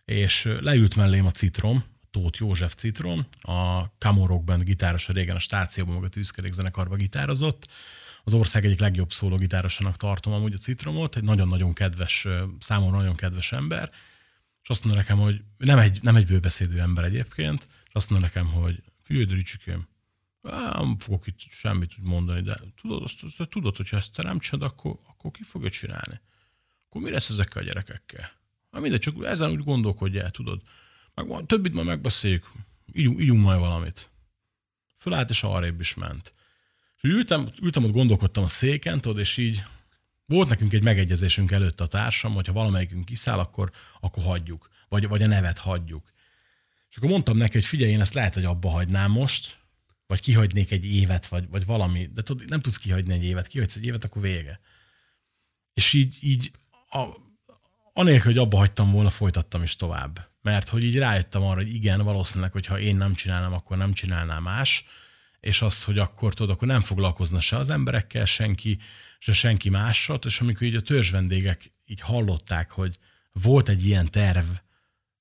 [0.05, 5.95] és leült mellém a citrom, Tóth József Citron, a Camorrock Band gitárosa régen a stációban,
[5.95, 7.67] meg a tűzkerék zenekarba gitározott.
[8.23, 12.27] Az ország egyik legjobb szóló gitárosának tartom amúgy a Citromot, egy nagyon-nagyon kedves,
[12.59, 13.91] számomra nagyon kedves ember,
[14.63, 18.27] és azt mondta nekem, hogy nem egy, nem egy bőbeszédő ember egyébként, és azt mondta
[18.27, 19.87] nekem, hogy figyelj, Ricsikém,
[20.41, 24.71] nem fogok itt semmit mondani, de tudod, azt, azt, tudod hogy ezt te nem csinálod,
[24.71, 26.21] akkor, akkor ki fogja csinálni?
[26.87, 28.31] Akkor mi lesz ezekkel a gyerekekkel?
[28.71, 30.61] Hát mindegy, csak ezen úgy gondolkodjál, tudod.
[31.27, 32.51] Meg, többit majd megbeszéljük,
[32.93, 34.09] ígyunk, ígyunk majd valamit.
[34.97, 36.33] Fölállt, és arrébb is ment.
[36.95, 39.63] És ültem, ültem ott, gondolkodtam a széken, tudod, és így
[40.25, 44.69] volt nekünk egy megegyezésünk előtt a társam, hogyha valamelyikünk kiszáll, akkor, akkor hagyjuk.
[44.89, 46.11] Vagy, vagy a nevet hagyjuk.
[46.89, 49.57] És akkor mondtam neki, hogy figyelj, én ezt lehet, hogy abba hagynám most,
[50.07, 53.75] vagy kihagynék egy évet, vagy, vagy valami, de tudod, nem tudsz kihagyni egy évet, kihagysz
[53.75, 54.59] egy évet, akkor vége.
[55.73, 56.51] És így, így
[56.89, 57.05] a,
[57.93, 60.29] anélkül, hogy abba hagytam volna, folytattam is tovább.
[60.41, 64.39] Mert hogy így rájöttem arra, hogy igen, valószínűleg, hogyha én nem csinálnám, akkor nem csinálná
[64.39, 64.85] más,
[65.39, 68.79] és az, hogy akkor tudod, akkor nem foglalkozna se az emberekkel senki,
[69.19, 72.97] se senki mással, és amikor így a törzs vendégek így hallották, hogy
[73.31, 74.47] volt egy ilyen terv,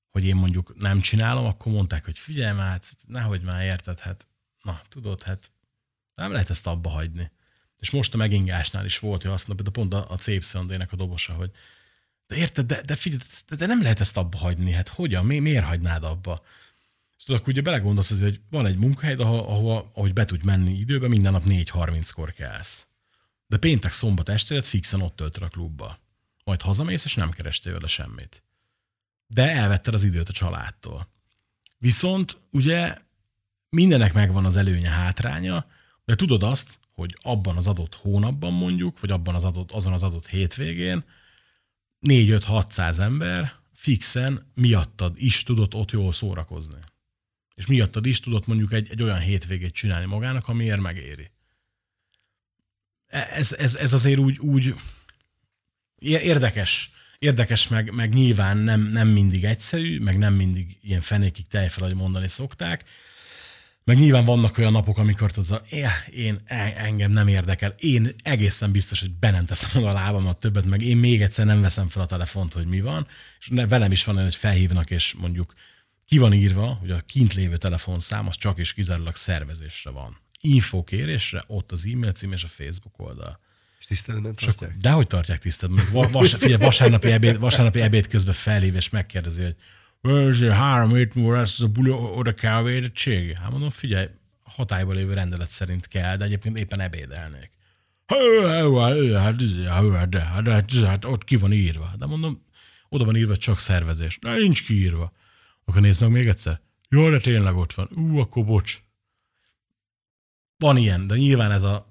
[0.09, 4.27] hogy én mondjuk nem csinálom, akkor mondták, hogy figyelj már, hát nehogy már érted, hát
[4.61, 5.51] na, tudod, hát
[6.15, 7.31] nem lehet ezt abba hagyni.
[7.79, 10.95] És most a megingásnál is volt, hogy azt mondta, de pont a, a Cépszondének a
[10.95, 11.51] dobosa, hogy
[12.31, 13.21] de érted, de, de figyelj,
[13.57, 14.71] de, nem lehet ezt abba hagyni.
[14.71, 15.25] Hát hogyan?
[15.25, 16.41] Mi, miért hagynád abba?
[17.17, 21.09] Szóval akkor ugye belegondolsz, hogy van egy munkahely, ahol, ahol ahogy be tudj menni időben,
[21.09, 22.87] minden nap 4.30-kor kelsz.
[23.47, 25.99] De péntek, szombat estélet fixen ott töltöd a klubba.
[26.43, 28.43] Majd hazamész, és nem kerestél vele semmit.
[29.27, 31.07] de elvetted az időt a családtól.
[31.77, 32.97] Viszont ugye
[33.69, 35.65] mindenek megvan az előnye, hátránya,
[36.05, 40.03] de tudod azt, hogy abban az adott hónapban mondjuk, vagy abban az adott, azon az
[40.03, 41.03] adott hétvégén
[42.07, 46.79] 4-5-600 ember fixen miattad is tudott ott jól szórakozni.
[47.55, 51.31] És miattad is tudott mondjuk egy, egy olyan hétvégét csinálni magának, amiért megéri.
[53.07, 54.75] E, ez, ez, ez azért úgy, úgy
[55.99, 61.83] érdekes, érdekes meg, meg nyilván nem, nem mindig egyszerű, meg nem mindig ilyen fenékig tejfel,
[61.83, 62.83] ahogy mondani szokták,
[63.83, 65.63] meg nyilván vannak olyan napok, amikor tudod,
[66.09, 70.65] én, e, engem nem érdekel, én egészen biztos, hogy be nem teszem a lábamat többet,
[70.65, 73.07] meg én még egyszer nem veszem fel a telefont, hogy mi van,
[73.39, 75.53] és velem is van olyan, hogy felhívnak, és mondjuk
[76.05, 80.17] ki van írva, hogy a kint lévő telefonszám az csak és kizárólag szervezésre van.
[80.41, 83.39] Infokérésre, ott az e-mail cím és a Facebook oldal.
[83.79, 84.77] És tiszteletben tartják?
[84.77, 86.11] De hogy tartják tiszteletben?
[86.11, 89.55] Vas, figyelj, vasárnapi ebéd, vasárnapi ebéd közben felhív és megkérdezi, hogy
[90.51, 93.37] három hét múlva lesz a buli, oda kell védettség.
[93.37, 94.07] Hát mondom, figyelj,
[94.43, 97.51] hatályban lévő rendelet szerint kell, de egyébként éppen ebédelnék.
[98.05, 98.19] Hát,
[100.47, 101.91] hát, hát ott ki van írva.
[101.97, 102.45] De mondom,
[102.89, 104.19] oda van írva csak szervezés.
[104.21, 105.11] De nincs kiírva.
[105.65, 106.61] Akkor nézd meg még egyszer.
[106.89, 107.89] Jó, de tényleg ott van.
[107.95, 108.81] Ú, akkor bocs.
[110.57, 111.90] Van ilyen, de nyilván ez a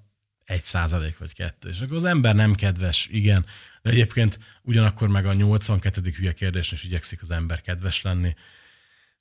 [0.50, 1.68] egy százalék vagy kettő.
[1.68, 3.44] És akkor az ember nem kedves, igen,
[3.82, 6.12] de egyébként ugyanakkor meg a 82.
[6.16, 8.34] hülye kérdés is igyekszik az ember kedves lenni.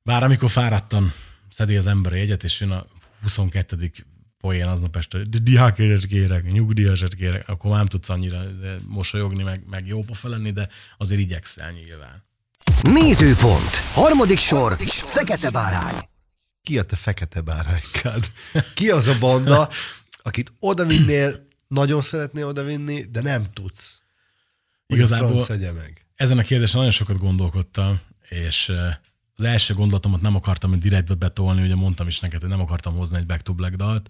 [0.04, 1.14] Bár amikor fáradtan
[1.50, 2.86] szedi az ember egyet, és jön a
[3.22, 3.92] 22.
[4.38, 8.42] poén aznap este, de diákérőt kérek, nyugdíjasat kérek, akkor nem tudsz annyira
[8.88, 12.24] mosolyogni, meg, meg jó pofa lenni, de azért igyekszel nyilván.
[12.82, 13.76] Nézőpont.
[13.94, 14.76] Harmadik sor.
[14.88, 15.96] Fekete bárány.
[16.62, 18.32] Ki a te fekete báránykád?
[18.74, 19.70] Ki az a banda,
[20.24, 24.04] akit odavinnél, nagyon szeretnél odavinni, de nem tudsz?
[24.88, 26.06] Igazából meg.
[26.16, 28.74] ezen a kérdésen nagyon sokat gondolkodtam, és
[29.36, 33.18] az első gondolatomat nem akartam direktbe betolni, ugye mondtam is neked, hogy nem akartam hozni
[33.18, 34.10] egy Back to Black dalt,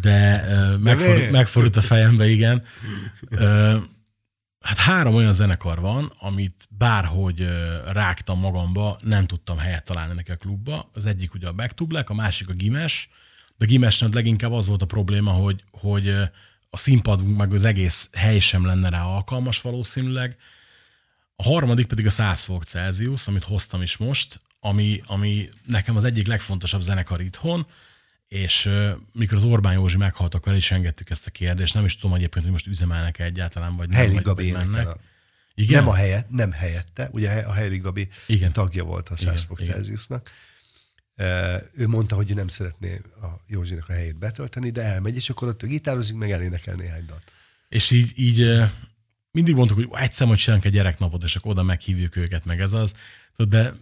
[0.00, 0.46] de
[0.78, 2.62] megfordult, megfordult a fejembe, igen.
[4.60, 7.48] Hát három olyan zenekar van, amit bárhogy
[7.86, 10.90] rágtam magamba, nem tudtam helyet találni neki a klubba.
[10.92, 13.08] Az egyik ugye a Back to Black, a másik a Gimes,
[13.56, 16.08] de Gimesnek leginkább az volt a probléma, hogy, hogy
[16.70, 20.36] a színpadunk meg az egész hely sem lenne rá alkalmas valószínűleg.
[21.36, 26.04] A harmadik pedig a 100 fok Celsius, amit hoztam is most, ami, ami nekem az
[26.04, 27.66] egyik legfontosabb zenekar itthon,
[28.28, 31.74] és uh, mikor az Orbán Józsi meghalt, akkor el is engedtük ezt a kérdést.
[31.74, 34.88] Nem is tudom egyébként, hogy most üzemelnek -e egyáltalán, vagy nem, vagy, Gabi vagy mennek.
[34.88, 34.96] A...
[35.54, 35.78] Igen?
[35.78, 37.08] Nem a helyet, nem helyette.
[37.12, 38.52] Ugye a Heilig Gabi igen.
[38.52, 40.30] tagja volt a 100 fok Celsiusnak.
[41.72, 45.48] Ő mondta, hogy ő nem szeretné a Józsinak a helyét betölteni, de elmegy, és akkor
[45.48, 47.32] ott gitározik, meg elénekel néhány dalt.
[47.68, 48.62] És így, így
[49.30, 52.72] mindig mondtuk, hogy egyszer majd csinálunk egy gyereknapot, és akkor oda meghívjuk őket, meg ez
[52.72, 52.94] az.
[53.36, 53.74] De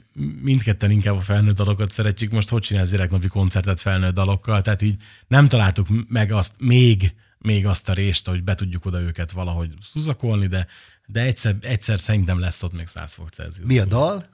[0.42, 2.32] mindketten inkább a felnőtt dalokat szeretjük.
[2.32, 4.62] Most hogy csinálsz gyereknapi koncertet felnőtt dalokkal?
[4.62, 4.96] Tehát így
[5.28, 9.74] nem találtuk meg azt, még, még azt a részt, hogy be tudjuk oda őket valahogy
[9.84, 10.66] szuzakolni, de,
[11.06, 13.66] de egyszer, egyszer szerintem lesz ott még 100 fok Celsius.
[13.66, 14.26] Mi a dal?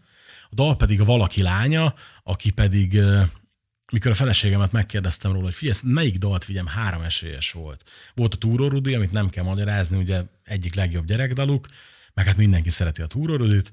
[0.51, 3.01] A dal pedig a valaki lánya, aki pedig
[3.93, 7.85] mikor a feleségemet megkérdeztem róla, hogy figyelj, melyik dalt vigyem, három esélyes volt.
[8.15, 11.67] Volt a Túró Rudi, amit nem kell magyarázni, ugye egyik legjobb gyerekdaluk,
[12.15, 13.73] meg hát mindenki szereti a Túró Rudit.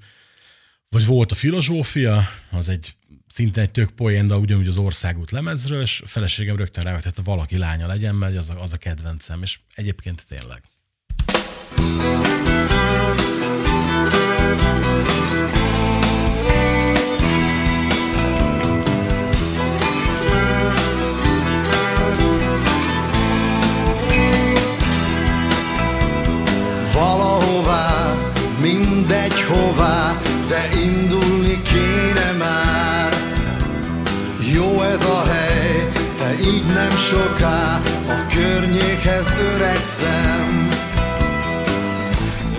[0.90, 2.96] Vagy volt a Filozsófia, az egy
[3.28, 7.26] szinte egy tök poén, de ugyanúgy az országút lemezről, és a feleségem rögtön rávetett, hogy
[7.26, 10.64] valaki lánya legyen, mert az a, az a kedvencem, és egyébként tényleg.
[14.56, 14.95] hová,
[36.48, 40.70] így nem soká, a környékhez öregszem.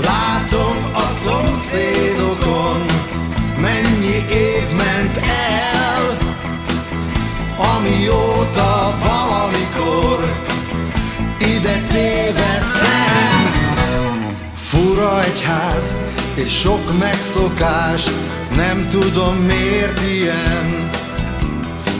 [0.04, 2.84] Látom a szomszédokon,
[3.60, 6.18] mennyi év ment el,
[7.76, 10.34] amióta valamikor
[11.38, 13.56] ide tévedtem.
[14.56, 15.94] Fura egy ház,
[16.34, 18.04] és sok megszokás,
[18.56, 20.90] nem tudom miért ilyen,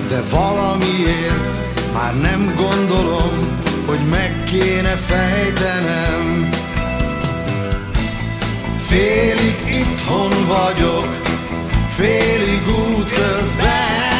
[0.08, 6.48] de valamiért már nem gondolom, hogy meg kéne fejtenem.
[8.82, 11.08] Félig itthon vagyok,
[11.96, 14.15] félig út közben,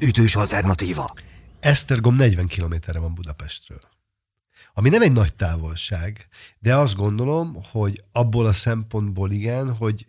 [0.00, 1.14] ütős alternatíva.
[1.60, 3.80] Esztergom 40 kilométerre van Budapestről.
[4.74, 6.28] Ami nem egy nagy távolság,
[6.58, 10.06] de azt gondolom, hogy abból a szempontból igen, hogy,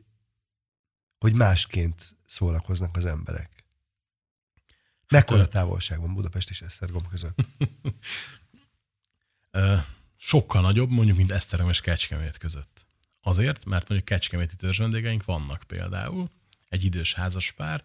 [1.17, 3.63] hogy másként szórakoznak az emberek.
[5.07, 7.37] Mekkora távolság van Budapest és Esztergom között?
[10.17, 12.87] Sokkal nagyobb, mondjuk, mint Esztergom és Kecskemét között.
[13.21, 16.31] Azért, mert mondjuk kecskeméti törzsvendégeink vannak például,
[16.69, 17.83] egy idős házaspár,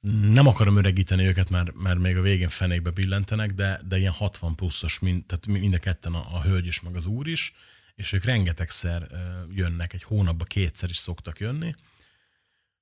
[0.00, 4.54] nem akarom öregíteni őket, mert, mert még a végén fenékbe billentenek, de, de ilyen 60
[4.54, 7.54] pluszos, mind, tehát mind a ketten a, a hölgy is, meg az úr is,
[7.94, 9.08] és ők rengetegszer
[9.50, 11.74] jönnek, egy hónapban kétszer is szoktak jönni.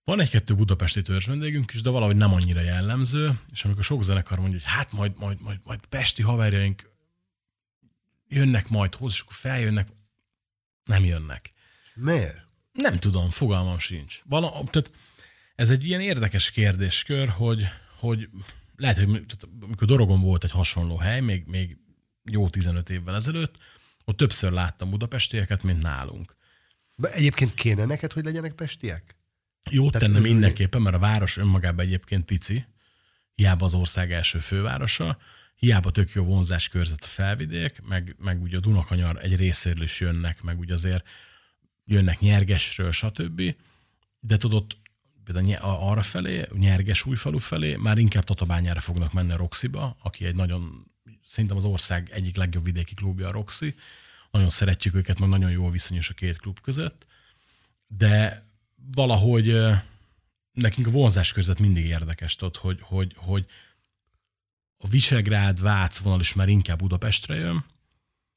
[0.05, 4.59] Van egy-kettő budapesti törzsvendégünk is, de valahogy nem annyira jellemző, és amikor sok zenekar mondja,
[4.59, 6.91] hogy hát majd, majd, majd, majd pesti haverjaink
[8.29, 9.89] jönnek majd hozzá, és akkor feljönnek,
[10.85, 11.53] nem jönnek.
[11.95, 12.47] Miért?
[12.73, 14.23] Nem tudom, fogalmam sincs.
[14.25, 14.91] Vala, tehát
[15.57, 17.67] ez egy ilyen érdekes kérdéskör, hogy,
[17.99, 18.29] hogy
[18.77, 21.77] lehet, hogy tehát amikor Dorogon volt egy hasonló hely, még, még
[22.25, 23.59] jó 15 évvel ezelőtt,
[24.05, 26.37] ott többször láttam budapestieket, mint nálunk.
[26.95, 29.17] De egyébként kéne neked, hogy legyenek pestiek?
[29.71, 32.65] Jót Tehát tenne mindenképpen, mert a város önmagában egyébként pici,
[33.35, 35.19] hiába az ország első fővárosa,
[35.55, 40.01] hiába tök jó vonzás körzet a felvidék, meg, meg ugye a Dunakanyar egy részéről is
[40.01, 41.09] jönnek, meg ugye azért
[41.85, 43.43] jönnek Nyergesről, stb.
[44.21, 44.77] De tudod,
[45.27, 50.35] például arra felé, Nyerges újfalu felé, már inkább Tatabányára fognak menni a Roxiba, aki egy
[50.35, 50.91] nagyon,
[51.25, 53.75] szerintem az ország egyik legjobb vidéki klubja a Roxy.
[54.31, 57.07] Nagyon szeretjük őket, meg nagyon jó a viszonyos a két klub között.
[57.87, 58.47] De
[58.95, 59.57] valahogy
[60.53, 63.47] nekünk a vonzás között mindig érdekes, tudod, hogy, hogy, hogy
[64.77, 67.65] a Visegrád, Vác vonal is már inkább Budapestre jön.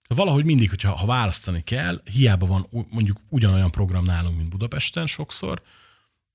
[0.07, 5.61] Valahogy mindig, hogyha ha választani kell, hiába van mondjuk ugyanolyan program nálunk, mint Budapesten sokszor,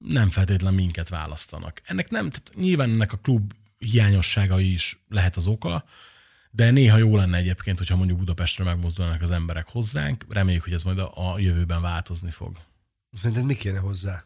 [0.08, 1.80] nem feltétlenül minket választanak.
[1.84, 5.84] Ennek nem, tehát nyilván ennek a klub hiányosságai is lehet az oka,
[6.50, 10.24] de néha jó lenne egyébként, hogyha mondjuk Budapestre megmozdulnak az emberek hozzánk.
[10.28, 12.56] Reméljük, hogy ez majd a, a jövőben változni fog.
[13.12, 14.24] Szerinted mi kéne hozzá?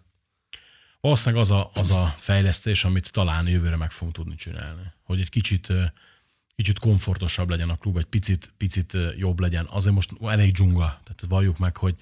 [1.01, 4.83] Valószínűleg az a, az a fejlesztés, amit talán jövőre meg fogunk tudni csinálni.
[5.03, 5.72] Hogy egy kicsit,
[6.57, 9.66] kicsit komfortosabb legyen a klub, egy picit, picit jobb legyen.
[9.70, 11.95] Azért most elég dzsunga, tehát valljuk meg, hogy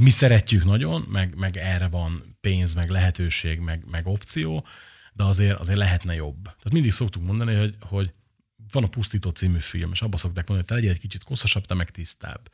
[0.00, 4.66] mi szeretjük nagyon, meg, meg erre van pénz, meg lehetőség, meg, meg opció,
[5.12, 6.42] de azért, azért lehetne jobb.
[6.42, 8.12] Tehát mindig szoktuk mondani, hogy, hogy
[8.72, 11.66] van a Pusztító című film, és abba szokták mondani, hogy te legyél egy kicsit koszosabb,
[11.66, 12.50] te meg tisztább.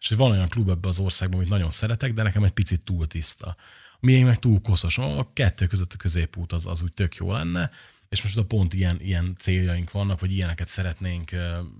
[0.00, 3.06] És van olyan klub ebbe az országban, amit nagyon szeretek, de nekem egy picit túl
[3.06, 3.56] tiszta.
[4.00, 4.98] Miénk meg túl koszos.
[4.98, 7.70] A kettő között a középút az, az úgy tök jó lenne,
[8.08, 11.30] és most a pont ilyen, ilyen céljaink vannak, vagy ilyeneket szeretnénk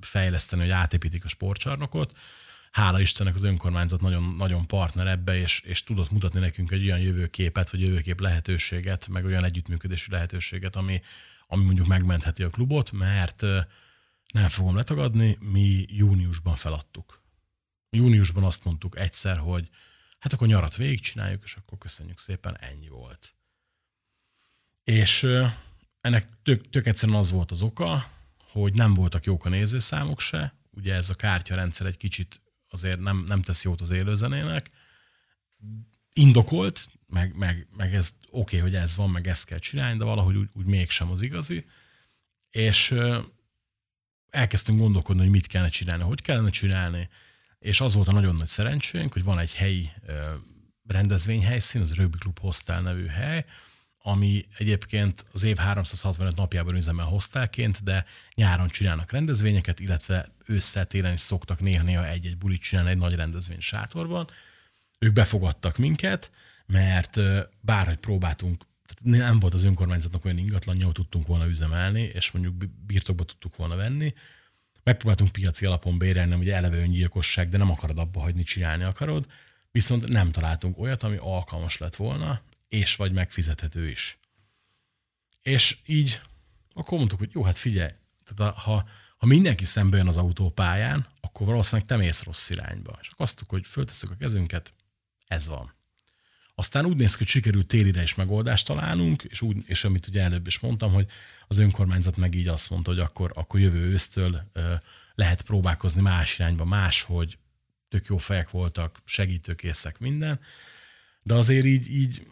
[0.01, 2.13] fejleszteni, hogy átépítik a sportcsarnokot.
[2.77, 6.99] Hála Istennek az önkormányzat nagyon, nagyon partner ebbe, és, és tudott mutatni nekünk egy olyan
[6.99, 11.03] jövőképet, vagy jövőkép lehetőséget, meg olyan együttműködési lehetőséget, ami,
[11.47, 13.41] ami mondjuk megmentheti a klubot, mert
[14.33, 17.23] nem fogom letagadni, mi júniusban feladtuk.
[17.91, 19.69] Júniusban azt mondtuk egyszer, hogy
[20.19, 23.35] hát akkor nyarat végigcsináljuk, és akkor köszönjük szépen, ennyi volt.
[24.85, 25.27] És
[26.01, 30.55] ennek tök, tök egyszerűen az volt az oka, hogy nem voltak jók a nézőszámok se,
[30.71, 34.71] ugye ez a kártyarendszer egy kicsit azért nem, nem tesz jót az élőzenének,
[36.13, 40.05] indokolt, meg, meg, meg ez oké, okay, hogy ez van, meg ezt kell csinálni, de
[40.05, 41.65] valahogy úgy, úgy mégsem az igazi.
[42.51, 42.95] És
[44.31, 47.09] elkezdtünk gondolkodni, hogy mit kellene csinálni, hogy kellene csinálni,
[47.59, 49.91] és az volt a nagyon nagy szerencsénk, hogy van egy helyi
[50.87, 53.45] rendezvényhelyszín, az Rugby Club Hostel nevű hely,
[54.07, 58.05] ami egyébként az év 365 napjában üzemel hostelként, de
[58.35, 63.61] nyáron csinálnak rendezvényeket, illetve ősszel télen is szoktak néha-néha egy-egy bulit csinálni egy nagy rendezvény
[63.61, 64.29] sátorban,
[64.99, 66.31] ők befogadtak minket,
[66.67, 67.21] mert
[67.61, 72.55] bárhogy próbáltunk, tehát nem volt az önkormányzatnak olyan ingatlan, hogy tudtunk volna üzemelni, és mondjuk
[72.87, 74.15] birtokba tudtuk volna venni.
[74.83, 79.27] Megpróbáltunk piaci alapon bérelni, ugye eleve öngyilkosság, de nem akarod abba hagyni, csinálni akarod.
[79.71, 84.19] Viszont nem találtunk olyat, ami alkalmas lett volna, és vagy megfizethető is.
[85.43, 86.21] És így
[86.75, 87.91] akkor mondtuk, hogy jó, hát figyelj,
[88.25, 92.99] tehát ha, ha mindenki szembe jön az autópályán, akkor valószínűleg te mész rossz irányba.
[93.01, 94.73] És akkor azt hogy föltesszük a kezünket,
[95.27, 95.75] ez van.
[96.55, 100.23] Aztán úgy néz ki, hogy sikerült télire is megoldást találnunk, és, úgy, és amit ugye
[100.23, 101.07] előbb is mondtam, hogy
[101.47, 104.75] az önkormányzat meg így azt mondta, hogy akkor, akkor jövő ősztől ö,
[105.15, 107.39] lehet próbálkozni más irányba, máshogy,
[107.89, 110.41] tök jó fejek voltak, segítőkészek, minden.
[111.27, 112.27] De azért így, így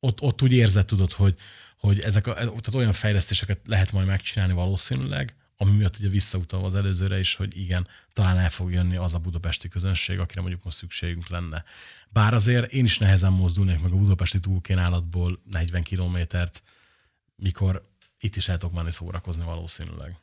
[0.00, 1.36] ott, ott úgy érzett, tudod, hogy,
[1.78, 6.74] hogy ezek a, tehát olyan fejlesztéseket lehet majd megcsinálni valószínűleg, ami miatt ugye visszautalva az
[6.74, 10.76] előzőre is, hogy igen, talán el fog jönni az a budapesti közönség, akire mondjuk most
[10.76, 11.64] szükségünk lenne.
[12.08, 16.62] Bár azért én is nehezen mozdulnék meg a budapesti túlkénálatból 40 kilométert,
[17.36, 17.88] mikor
[18.20, 20.16] itt is el tudok menni szórakozni valószínűleg.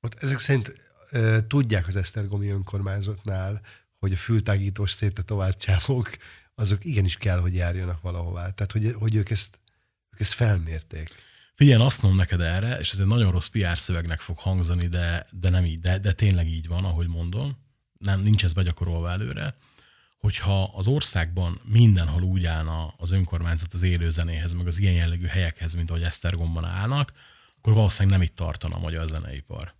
[0.00, 0.74] Ott ezek szerint
[1.10, 3.60] e, tudják az Esztergomi önkormányzatnál,
[4.00, 6.10] hogy a fültágítós széttetováltságok
[6.54, 8.50] azok igenis kell, hogy járjanak valahová.
[8.50, 9.58] Tehát, hogy, hogy ők, ezt,
[10.10, 11.10] ők ezt felmérték.
[11.54, 15.26] Figyelj, azt mondom neked erre, és ez egy nagyon rossz PR szövegnek fog hangzani, de,
[15.30, 17.56] de nem így, de, de tényleg így van, ahogy mondom.
[17.98, 19.54] Nem, nincs ez begyakorolva előre,
[20.18, 25.74] hogyha az országban mindenhol úgy állna az önkormányzat az élőzenéhez, meg az ilyen jellegű helyekhez,
[25.74, 27.12] mint ahogy Esztergomban állnak,
[27.58, 29.74] akkor valószínűleg nem itt tartana a magyar zeneipar.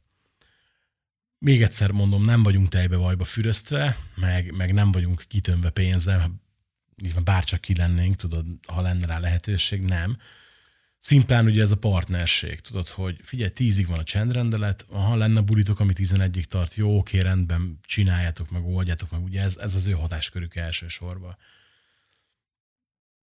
[1.41, 6.31] Még egyszer mondom, nem vagyunk tejbe vajba füröztve, meg, meg nem vagyunk kitönve pénzzel,
[7.25, 10.17] bárcsak ki lennénk, tudod, ha lenne rá lehetőség, nem
[11.03, 15.81] Szimplán ugye ez a partnerség, tudod, hogy figyelj, tízig van a csendrendelet, ha lenne bulitok,
[15.81, 19.93] ami 11-ig tart, jó, oké, rendben, csináljátok meg, oldjátok meg, ugye ez, ez az ő
[19.93, 21.37] hatáskörük elsősorban.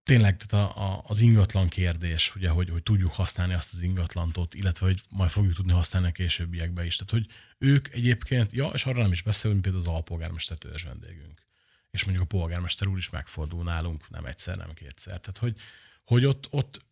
[0.04, 4.54] Tényleg, tehát a, a, az ingatlan kérdés, ugye, hogy, hogy tudjuk használni azt az ingatlantot,
[4.54, 6.96] illetve hogy majd fogjuk tudni használni a későbbiekbe is.
[6.96, 7.26] Tehát, hogy
[7.58, 11.42] ők egyébként, ja, és arra nem is beszélünk, például az alpolgármester törzs vendégünk.
[11.90, 15.20] És mondjuk a polgármester úr is megfordul nálunk, nem egyszer, nem kétszer.
[15.20, 15.56] Tehát, hogy,
[16.04, 16.84] hogy ott, ott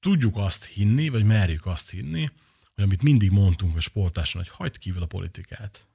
[0.00, 2.30] tudjuk azt hinni, vagy merjük azt hinni,
[2.74, 5.85] hogy amit mindig mondtunk a sportáson, hogy hagyd kívül a politikát.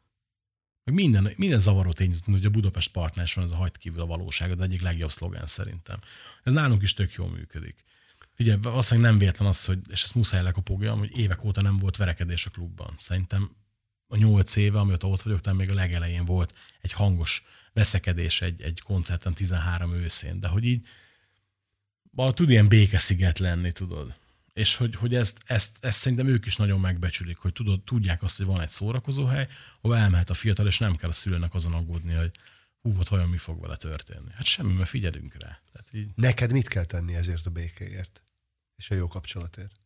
[0.84, 4.06] Meg minden, minden zavaró tény, hogy a Budapest partners van, ez a hagyd kívül a
[4.06, 6.00] valóság, az egyik legjobb szlogán szerintem.
[6.44, 7.84] Ez nálunk is tök jól működik.
[8.34, 11.98] Figyelj, valószínűleg nem véletlen az, hogy, és ezt muszáj lekopogjam, hogy évek óta nem volt
[11.98, 12.96] verekedés a klubban.
[12.98, 13.56] Szerintem
[14.08, 18.62] a nyolc éve, amióta ott vagyok, talán még a legelején volt egy hangos veszekedés egy,
[18.62, 20.88] egy koncerten 13 őszén, de hogy így
[22.16, 24.16] tud ilyen békesziget lenni, tudod.
[24.54, 28.38] És hogy, hogy ezt, ezt, ezt, szerintem ők is nagyon megbecsülik, hogy tudod, tudják azt,
[28.38, 29.48] hogy van egy szórakozóhely,
[29.82, 32.32] ahol elmehet a fiatal, és nem kell a szülőnek azon aggódni, hogy
[32.82, 34.32] hú, ott vajon mi fog vele történni.
[34.34, 35.62] Hát semmi, mert figyelünk rá.
[35.72, 36.10] Tehát így...
[36.16, 38.24] Neked mit kell tenni ezért a békéért?
[38.76, 39.80] És a jó kapcsolatért?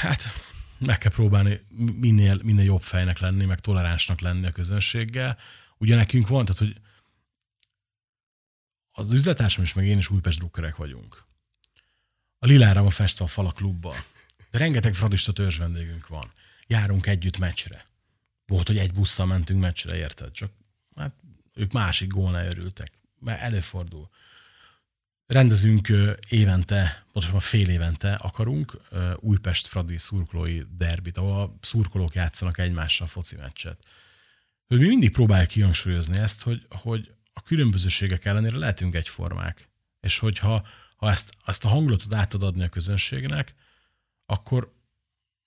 [0.00, 0.22] Hát
[0.78, 1.60] meg kell próbálni
[1.94, 5.38] minél, minél jobb fejnek lenni, meg toleránsnak lenni a közönséggel.
[5.78, 6.80] Ugye nekünk van, tehát hogy
[8.90, 11.26] az üzletársam is, meg én is Újpest drukkerek vagyunk.
[12.38, 13.94] A Lilára van festve a fala klubba.
[14.50, 16.32] De rengeteg fradista törzs vendégünk van.
[16.66, 17.84] Járunk együtt meccsre.
[18.46, 20.32] Volt, hogy egy busszal mentünk meccsre, érted?
[20.32, 20.50] Csak
[20.96, 21.12] hát
[21.54, 22.90] ők másik gólnál örültek.
[23.18, 24.10] Mert előfordul.
[25.26, 25.88] Rendezünk
[26.28, 28.78] évente, pontosabban fél évente akarunk
[29.16, 33.84] Újpest Fradi szurkolói derbit, ahol a szurkolók játszanak egymással foci meccset.
[34.66, 39.68] Hogy mi mindig próbáljuk kihangsúlyozni ezt, hogy, hogy a különbözőségek ellenére lehetünk egyformák.
[40.00, 40.66] És hogyha
[40.96, 43.54] ha ezt, ezt a hangulatot át tud adni a közönségnek,
[44.26, 44.74] akkor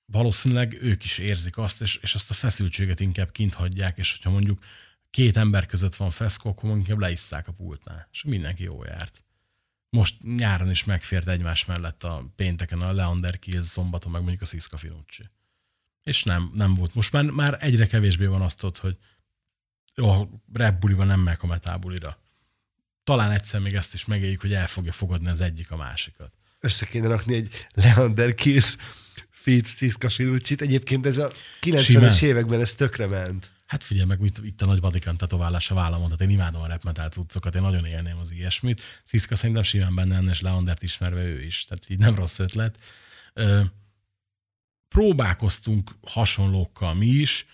[0.05, 4.29] valószínűleg ők is érzik azt, és, és azt a feszültséget inkább kint hagyják, és hogyha
[4.29, 4.63] mondjuk
[5.09, 9.23] két ember között van feszkó, akkor inkább leisszák a pultnál, és mindenki jó járt.
[9.89, 14.45] Most nyáron is megfért egymás mellett a pénteken a Leander Kiel, szombaton meg mondjuk a
[14.45, 15.29] Sziszka Finucci.
[16.03, 16.95] És nem, nem volt.
[16.95, 18.97] Most már, már egyre kevésbé van azt ott, hogy
[19.95, 22.17] a rap nem megy a metábulira.
[23.09, 26.31] Talán egyszer még ezt is megéljük, hogy el fogja fogadni az egyik a másikat.
[26.59, 28.75] Össze kéne rakni egy Leander Kiss
[29.29, 30.61] Fitz Ciszka Filucsit.
[30.61, 31.31] Egyébként ez a
[31.61, 33.51] 90-es években ez tökre ment.
[33.65, 36.67] Hát figyelj meg, itt, itt a nagy Vatikán tetoválás a vállamon, tehát én imádom a
[36.67, 38.81] rap metal cuccokat, én nagyon élném az ilyesmit.
[39.03, 42.77] Sziszka szerintem simán benne lenne, és Leandert ismerve ő is, tehát így nem rossz ötlet.
[43.33, 43.61] Ö,
[44.87, 47.45] próbálkoztunk hasonlókkal mi is,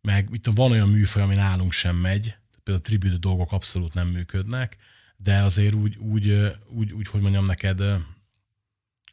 [0.00, 4.08] meg itt van olyan műfaj, ami nálunk sem megy, például a tribute dolgok abszolút nem
[4.08, 4.76] működnek,
[5.22, 7.82] de azért úgy, úgy, úgy, úgy hogy mondjam neked,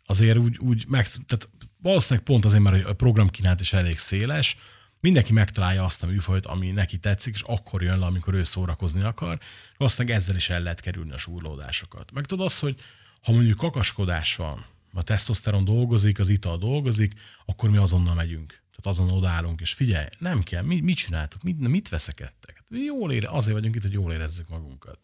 [0.06, 1.50] azért úgy, úgy meg, tehát
[1.82, 4.58] valószínűleg pont azért, mert a program kínálat is elég széles,
[5.00, 9.02] mindenki megtalálja azt a műfajt, ami neki tetszik, és akkor jön le, amikor ő szórakozni
[9.02, 9.38] akar,
[9.72, 12.12] és aztán ezzel is el lehet kerülni a súrlódásokat.
[12.12, 12.76] Meg tudod azt, hogy
[13.22, 17.14] ha mondjuk kakaskodás van, a tesztoszteron dolgozik, az ital dolgozik,
[17.46, 18.48] akkor mi azonnal megyünk.
[18.48, 22.56] Tehát azon odállunk, és figyelj, nem kell, mi, mit csináltuk, mit, mit veszekedtek?
[22.56, 25.00] Hát jól ére, azért vagyunk itt, hogy jól érezzük magunkat.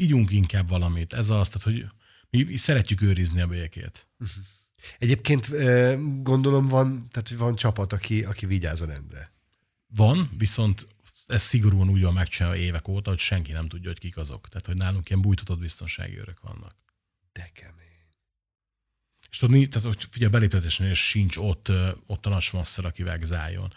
[0.00, 1.12] Ígyunk inkább valamit.
[1.12, 1.86] Ez az, tehát, hogy
[2.30, 4.08] mi szeretjük őrizni a békét.
[4.18, 4.44] Uh-huh.
[4.98, 5.48] Egyébként
[6.22, 9.32] gondolom van, tehát van csapat, aki, aki vigyáz a rendre.
[9.86, 10.86] Van, viszont
[11.26, 14.48] ez szigorúan úgy van megcsinálva évek óta, hogy senki nem tudja, hogy kik azok.
[14.48, 16.74] Tehát, hogy nálunk ilyen bújtatott biztonsági őrök vannak.
[17.32, 17.76] De kemény.
[19.30, 21.72] És tudni, tehát, hogy figyelj, beléptetésnél sincs ott,
[22.06, 23.72] ott a nagy aki vegzáljon.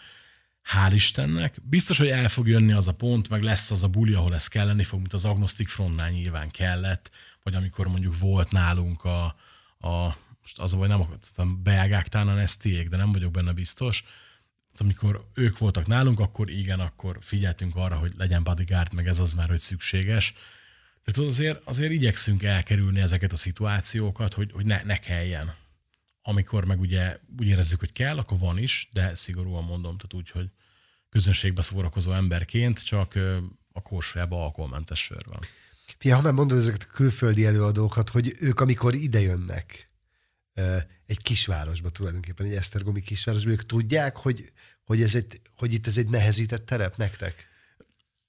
[0.64, 1.54] Hál' Istennek.
[1.62, 4.48] Biztos, hogy el fog jönni az a pont, meg lesz az a buli, ahol ez
[4.48, 7.10] kelleni fog, mint az Agnostic Frontnál nyilván kellett,
[7.42, 9.24] vagy amikor mondjuk volt nálunk a,
[9.78, 14.04] a most az baj, nem akartam belgák talán tiék, de nem vagyok benne biztos.
[14.78, 19.34] Amikor ők voltak nálunk, akkor igen, akkor figyeltünk arra, hogy legyen bodyguard, meg ez az
[19.34, 20.34] már, hogy szükséges.
[21.04, 25.54] De azért, azért igyekszünk elkerülni ezeket a szituációkat, hogy, hogy ne, ne kelljen.
[26.26, 30.30] Amikor meg ugye úgy érezzük, hogy kell, akkor van is, de szigorúan mondom, tehát úgy,
[30.30, 30.50] hogy
[31.08, 33.14] közönségbe szórakozó emberként csak
[33.72, 35.40] a korsójában alkoholmentes sör van.
[35.98, 39.90] Fia, ha már mondod ezeket a külföldi előadókat, hogy ők amikor idejönnek,
[41.06, 44.52] egy kisvárosba tulajdonképpen, egy Esztergomi kisvárosba, ők tudják, hogy,
[44.84, 47.46] hogy, ez egy, hogy itt ez egy nehezített terep nektek?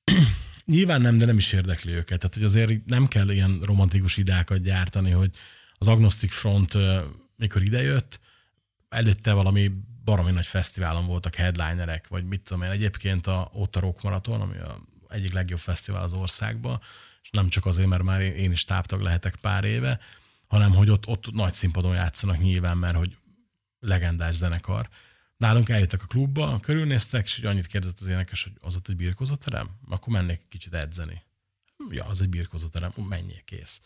[0.66, 2.20] Nyilván nem, de nem is érdekli őket.
[2.20, 5.32] Tehát, hogy azért nem kell ilyen romantikus idákat gyártani, hogy
[5.74, 6.74] az Agnostic Front,
[7.36, 8.20] mikor idejött,
[8.90, 9.72] előtte valami
[10.04, 14.42] baromi nagy fesztiválon voltak headlinerek, vagy mit tudom én, egyébként a, ott a Rock Marathon,
[14.42, 16.82] ami a egyik legjobb fesztivál az országban,
[17.22, 20.00] és nem csak azért, mert már én is táptag lehetek pár éve,
[20.48, 23.18] hanem hogy ott, ott nagy színpadon játszanak nyilván, mert hogy
[23.80, 24.90] legendás zenekar.
[25.38, 29.70] Nálunk eljöttek a klubba, körülnéztek, és annyit kérdezett az énekes, hogy az ott egy birkozóterem?
[29.90, 31.22] Akkor mennék kicsit edzeni.
[31.90, 33.82] Ja, az egy birkozóterem, menjél, kész.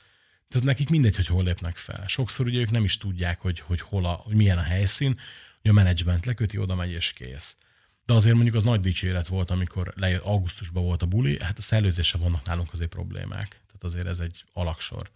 [0.49, 2.07] Tehát nekik mindegy, hogy hol lépnek fel.
[2.07, 5.19] Sokszor ugye ők nem is tudják, hogy, hogy, hol a, hogy milyen a helyszín,
[5.61, 7.57] hogy a menedzsment leköti, oda megy és kész.
[8.05, 11.61] De azért mondjuk az nagy dicséret volt, amikor lejött, augusztusban volt a buli, hát a
[11.61, 13.47] szellőzése vannak nálunk azért problémák.
[13.47, 15.11] Tehát azért ez egy alaksor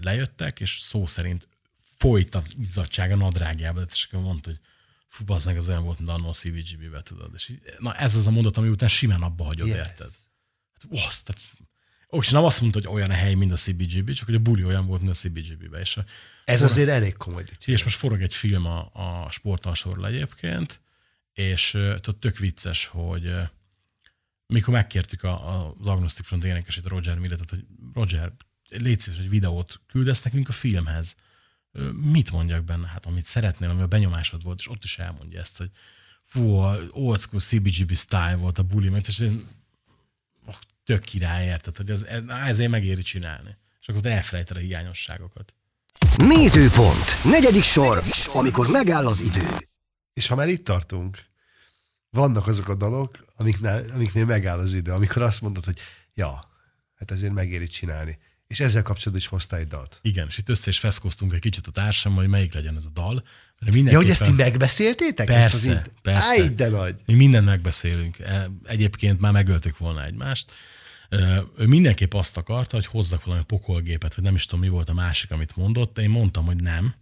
[0.00, 1.48] lejöttek, és szó szerint
[1.98, 4.60] folyt az izzadság a nadrágjába, és akkor mondta, hogy
[5.08, 7.30] fú, bazdmeg, az olyan volt, mint annól a CVGB-be, tudod.
[7.34, 9.76] És így, na ez az a mondat, ami után simán abba hagyod, yes.
[9.76, 10.10] érted?
[10.72, 11.42] Hát, osz, tehát,
[12.12, 14.38] ó, és nem azt mondta, hogy olyan a hely, mint a CBGB, csak hogy a
[14.38, 15.80] buli olyan volt, mint a CBGB-be.
[15.80, 16.04] És a,
[16.44, 17.44] ez forog, azért elég komoly.
[17.64, 20.80] És most forog egy film a, a sportalsorról egyébként,
[21.32, 23.32] és tudod, tök vicces, hogy
[24.46, 28.32] mikor megkértük a, a, az Agnostic Front énekesét, Roger Milletet, hogy Roger,
[28.68, 31.16] légy szíves, egy videót küldesz nekünk a filmhez.
[31.92, 32.86] Mit mondjak benne?
[32.86, 35.70] Hát amit szeretnél, ami a benyomásod volt, és ott is elmondja ezt, hogy
[36.24, 36.48] fú,
[36.90, 39.28] old school CBGB style volt a buli, mert és
[40.86, 42.06] tök király, érted, hogy ez,
[42.46, 43.56] ezért megéri csinálni.
[43.80, 45.54] És akkor elfelejted a hiányosságokat.
[46.16, 47.24] Nézőpont.
[47.24, 49.46] Negyedik sor, amikor megáll az idő.
[50.12, 51.24] És ha már itt tartunk,
[52.10, 55.78] vannak azok a dalok, amiknél, amiknél megáll az idő, amikor azt mondod, hogy
[56.14, 56.40] ja,
[56.94, 58.18] hát ezért megéri csinálni.
[58.46, 59.98] És ezzel kapcsolatban is hoztál egy dalt.
[60.02, 62.90] Igen, és itt össze is feszkoztunk egy kicsit a társam, hogy melyik legyen ez a
[62.92, 63.24] dal.
[63.60, 65.26] Mert ja, hogy ezt ti megbeszéltétek?
[65.26, 66.28] Persze, ezt az persze.
[66.28, 67.00] Áj, de nagy.
[67.06, 68.18] Mi mindent megbeszélünk.
[68.18, 70.52] E, egyébként már megöltük volna egymást.
[71.56, 74.94] Ő mindenképp azt akarta, hogy hozzak valami pokolgépet, vagy nem is tudom, mi volt a
[74.94, 75.94] másik, amit mondott.
[75.94, 76.94] De én mondtam, hogy nem,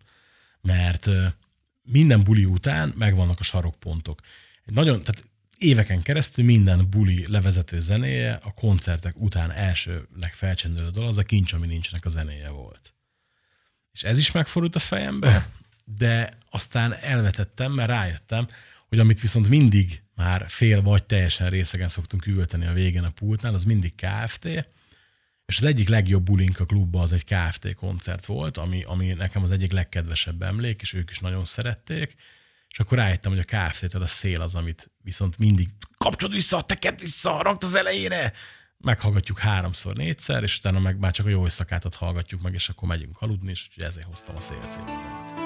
[0.60, 1.08] mert
[1.82, 4.20] minden buli után megvannak a sarokpontok.
[4.64, 5.24] Nagyon, tehát
[5.58, 11.52] éveken keresztül minden buli levezető zenéje a koncertek után elsőnek felcsendülő dal az a kincs,
[11.52, 12.94] ami nincsnek a zenéje volt.
[13.92, 15.50] És ez is megfordult a fejembe,
[15.84, 18.48] de aztán elvetettem, mert rájöttem,
[18.88, 23.54] hogy amit viszont mindig már fél vagy teljesen részegen szoktunk üvölteni a végén a pultnál,
[23.54, 24.44] az mindig KFT,
[25.46, 29.42] és az egyik legjobb bulink a klubban az egy KFT koncert volt, ami, ami nekem
[29.42, 32.14] az egyik legkedvesebb emlék, és ők is nagyon szerették,
[32.68, 37.00] és akkor rájöttem, hogy a KFC-től a szél az, amit viszont mindig kapcsod vissza, teked
[37.00, 38.32] vissza, rakd az elejére,
[38.78, 42.88] meghallgatjuk háromszor, négyszer, és utána meg már csak a jó éjszakátot hallgatjuk meg, és akkor
[42.88, 45.43] megyünk aludni, és ezért hoztam a szél címét.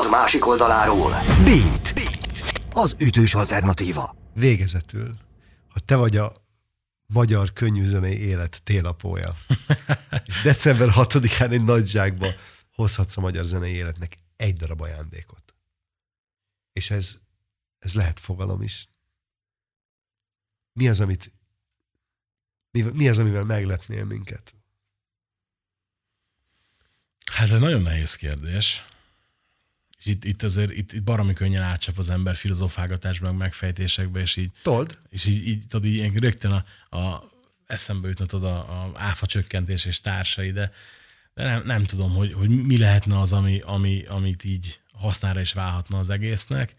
[0.00, 1.10] A színpad másik oldaláról.
[1.44, 1.94] Beat.
[1.94, 2.62] Beat.
[2.72, 4.16] Az ütős alternatíva.
[4.34, 5.10] Végezetül,
[5.68, 6.32] ha te vagy a
[7.06, 9.36] magyar könnyűzenei élet télapója,
[10.26, 12.26] és december 6-án egy nagy zsákba
[12.74, 15.54] hozhatsz a magyar zenei életnek egy darab ajándékot.
[16.72, 17.18] És ez,
[17.78, 18.88] ez lehet fogalom is.
[20.72, 21.32] Mi az, amit
[22.70, 24.54] mi, mi az, amivel meglepnél minket?
[27.32, 28.84] Hát ez nagyon nehéz kérdés.
[30.02, 34.50] Itt, itt azért itt, itt baromi könnyen átcsap az ember filozofálgatásban, megfejtésekbe, és így...
[34.62, 35.00] Told?
[35.08, 37.30] És így, így, tudod, így rögtön a, a
[37.66, 40.72] eszembe jutna tudod, a, a áfa csökkentés és társai, de,
[41.34, 45.52] de nem, nem tudom, hogy, hogy mi lehetne az, ami, ami, amit így hasznára is
[45.52, 46.74] válhatna az egésznek,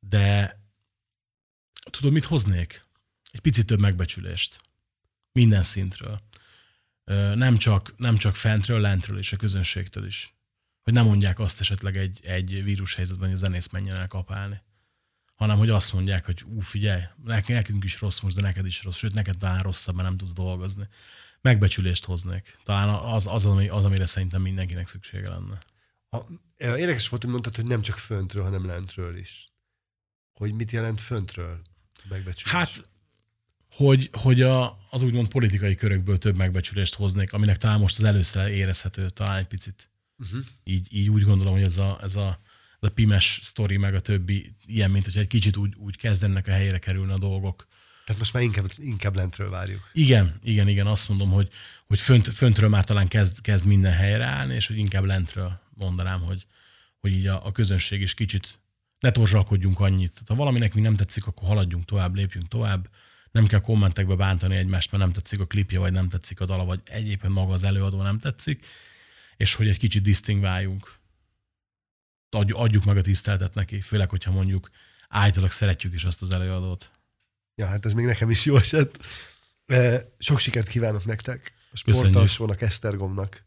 [0.00, 0.60] de
[1.90, 2.84] tudod, mit hoznék?
[3.30, 4.60] Egy picit több megbecsülést.
[5.32, 6.22] Minden szintről.
[7.34, 10.34] Nem csak, nem csak fentről, lentről és a közönségtől is.
[10.82, 14.62] Hogy nem mondják azt esetleg egy, egy vírushelyzetben, hogy a zenész menjen el kapálni.
[15.34, 17.02] Hanem, hogy azt mondják, hogy ú, figyelj,
[17.46, 20.32] nekünk is rossz most, de neked is rossz, sőt, neked talán rosszabb, mert nem tudsz
[20.32, 20.88] dolgozni.
[21.40, 22.58] Megbecsülést hoznék.
[22.64, 25.58] Talán az, az, ami, az amire szerintem mindenkinek szüksége lenne.
[26.10, 26.18] A,
[26.58, 29.52] érdekes volt, hogy mondtad, hogy nem csak föntről, hanem lentről is.
[30.32, 31.62] Hogy mit jelent föntről
[32.08, 32.52] megbecsülés?
[32.52, 32.88] Hát
[33.70, 38.50] hogy, hogy a, az úgymond politikai körökből több megbecsülést hoznék, aminek talán most az először
[38.50, 39.91] érezhető, talán egy picit.
[40.22, 40.44] Uh-huh.
[40.64, 42.38] Így, így úgy gondolom, hogy ez a, ez a,
[42.80, 46.48] ez a pimes sztori, meg a többi ilyen, mint hogy egy kicsit úgy, úgy kezdenek
[46.48, 47.66] a helyére kerülni a dolgok.
[48.04, 49.90] Tehát most már inkább, inkább lentről várjuk.
[49.92, 51.48] Igen, igen, igen, azt mondom, hogy,
[51.86, 56.20] hogy fönt, föntről már talán kezd, kezd minden helyre állni, és hogy inkább lentről mondanám,
[56.20, 56.46] hogy,
[57.00, 58.60] hogy így a, a közönség is kicsit
[58.98, 60.22] ne torzsalkodjunk annyit.
[60.26, 62.88] Ha valaminek mi nem tetszik, akkor haladjunk tovább, lépjünk tovább,
[63.30, 66.64] nem kell kommentekbe bántani egymást, mert nem tetszik a klipje, vagy nem tetszik a dala,
[66.64, 68.66] vagy egyébként maga az előadó nem tetszik,
[69.42, 70.98] és hogy egy kicsit disztingváljunk.
[72.52, 74.70] Adjuk meg a tiszteltet neki, főleg, hogyha mondjuk
[75.08, 76.90] általában szeretjük is azt az előadót.
[77.54, 79.06] Ja, hát ez még nekem is jó esett.
[80.18, 83.44] Sok sikert kívánok nektek, a sportalsónak, Esztergomnak,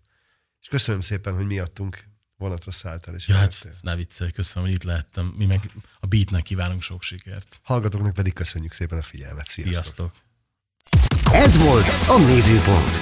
[0.62, 3.16] és köszönöm szépen, hogy miattunk vonatra szálltál.
[3.16, 5.26] És ja, hát ne viccelj, köszönöm, hogy itt lehettem.
[5.26, 7.60] Mi meg a beatnek kívánunk sok sikert.
[7.64, 9.48] Hallgatóknak pedig köszönjük szépen a figyelmet.
[9.48, 9.74] Sziasztok!
[9.74, 11.34] Sziasztok.
[11.34, 12.98] Ez volt a Nézőpont.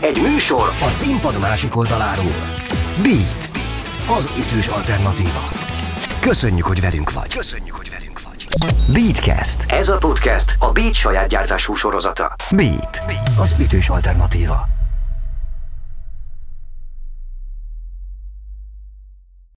[0.00, 2.54] Egy műsor a színpad másik oldaláról.
[3.02, 3.50] Beat.
[4.18, 5.48] Az ütős alternatíva.
[6.20, 7.36] Köszönjük, hogy velünk vagy.
[7.36, 8.46] Köszönjük, hogy velünk vagy.
[8.92, 9.64] Beatcast.
[9.68, 12.34] Ez a podcast a Beat saját gyártású sorozata.
[12.50, 13.02] Beat.
[13.38, 14.77] Az ütős alternatíva.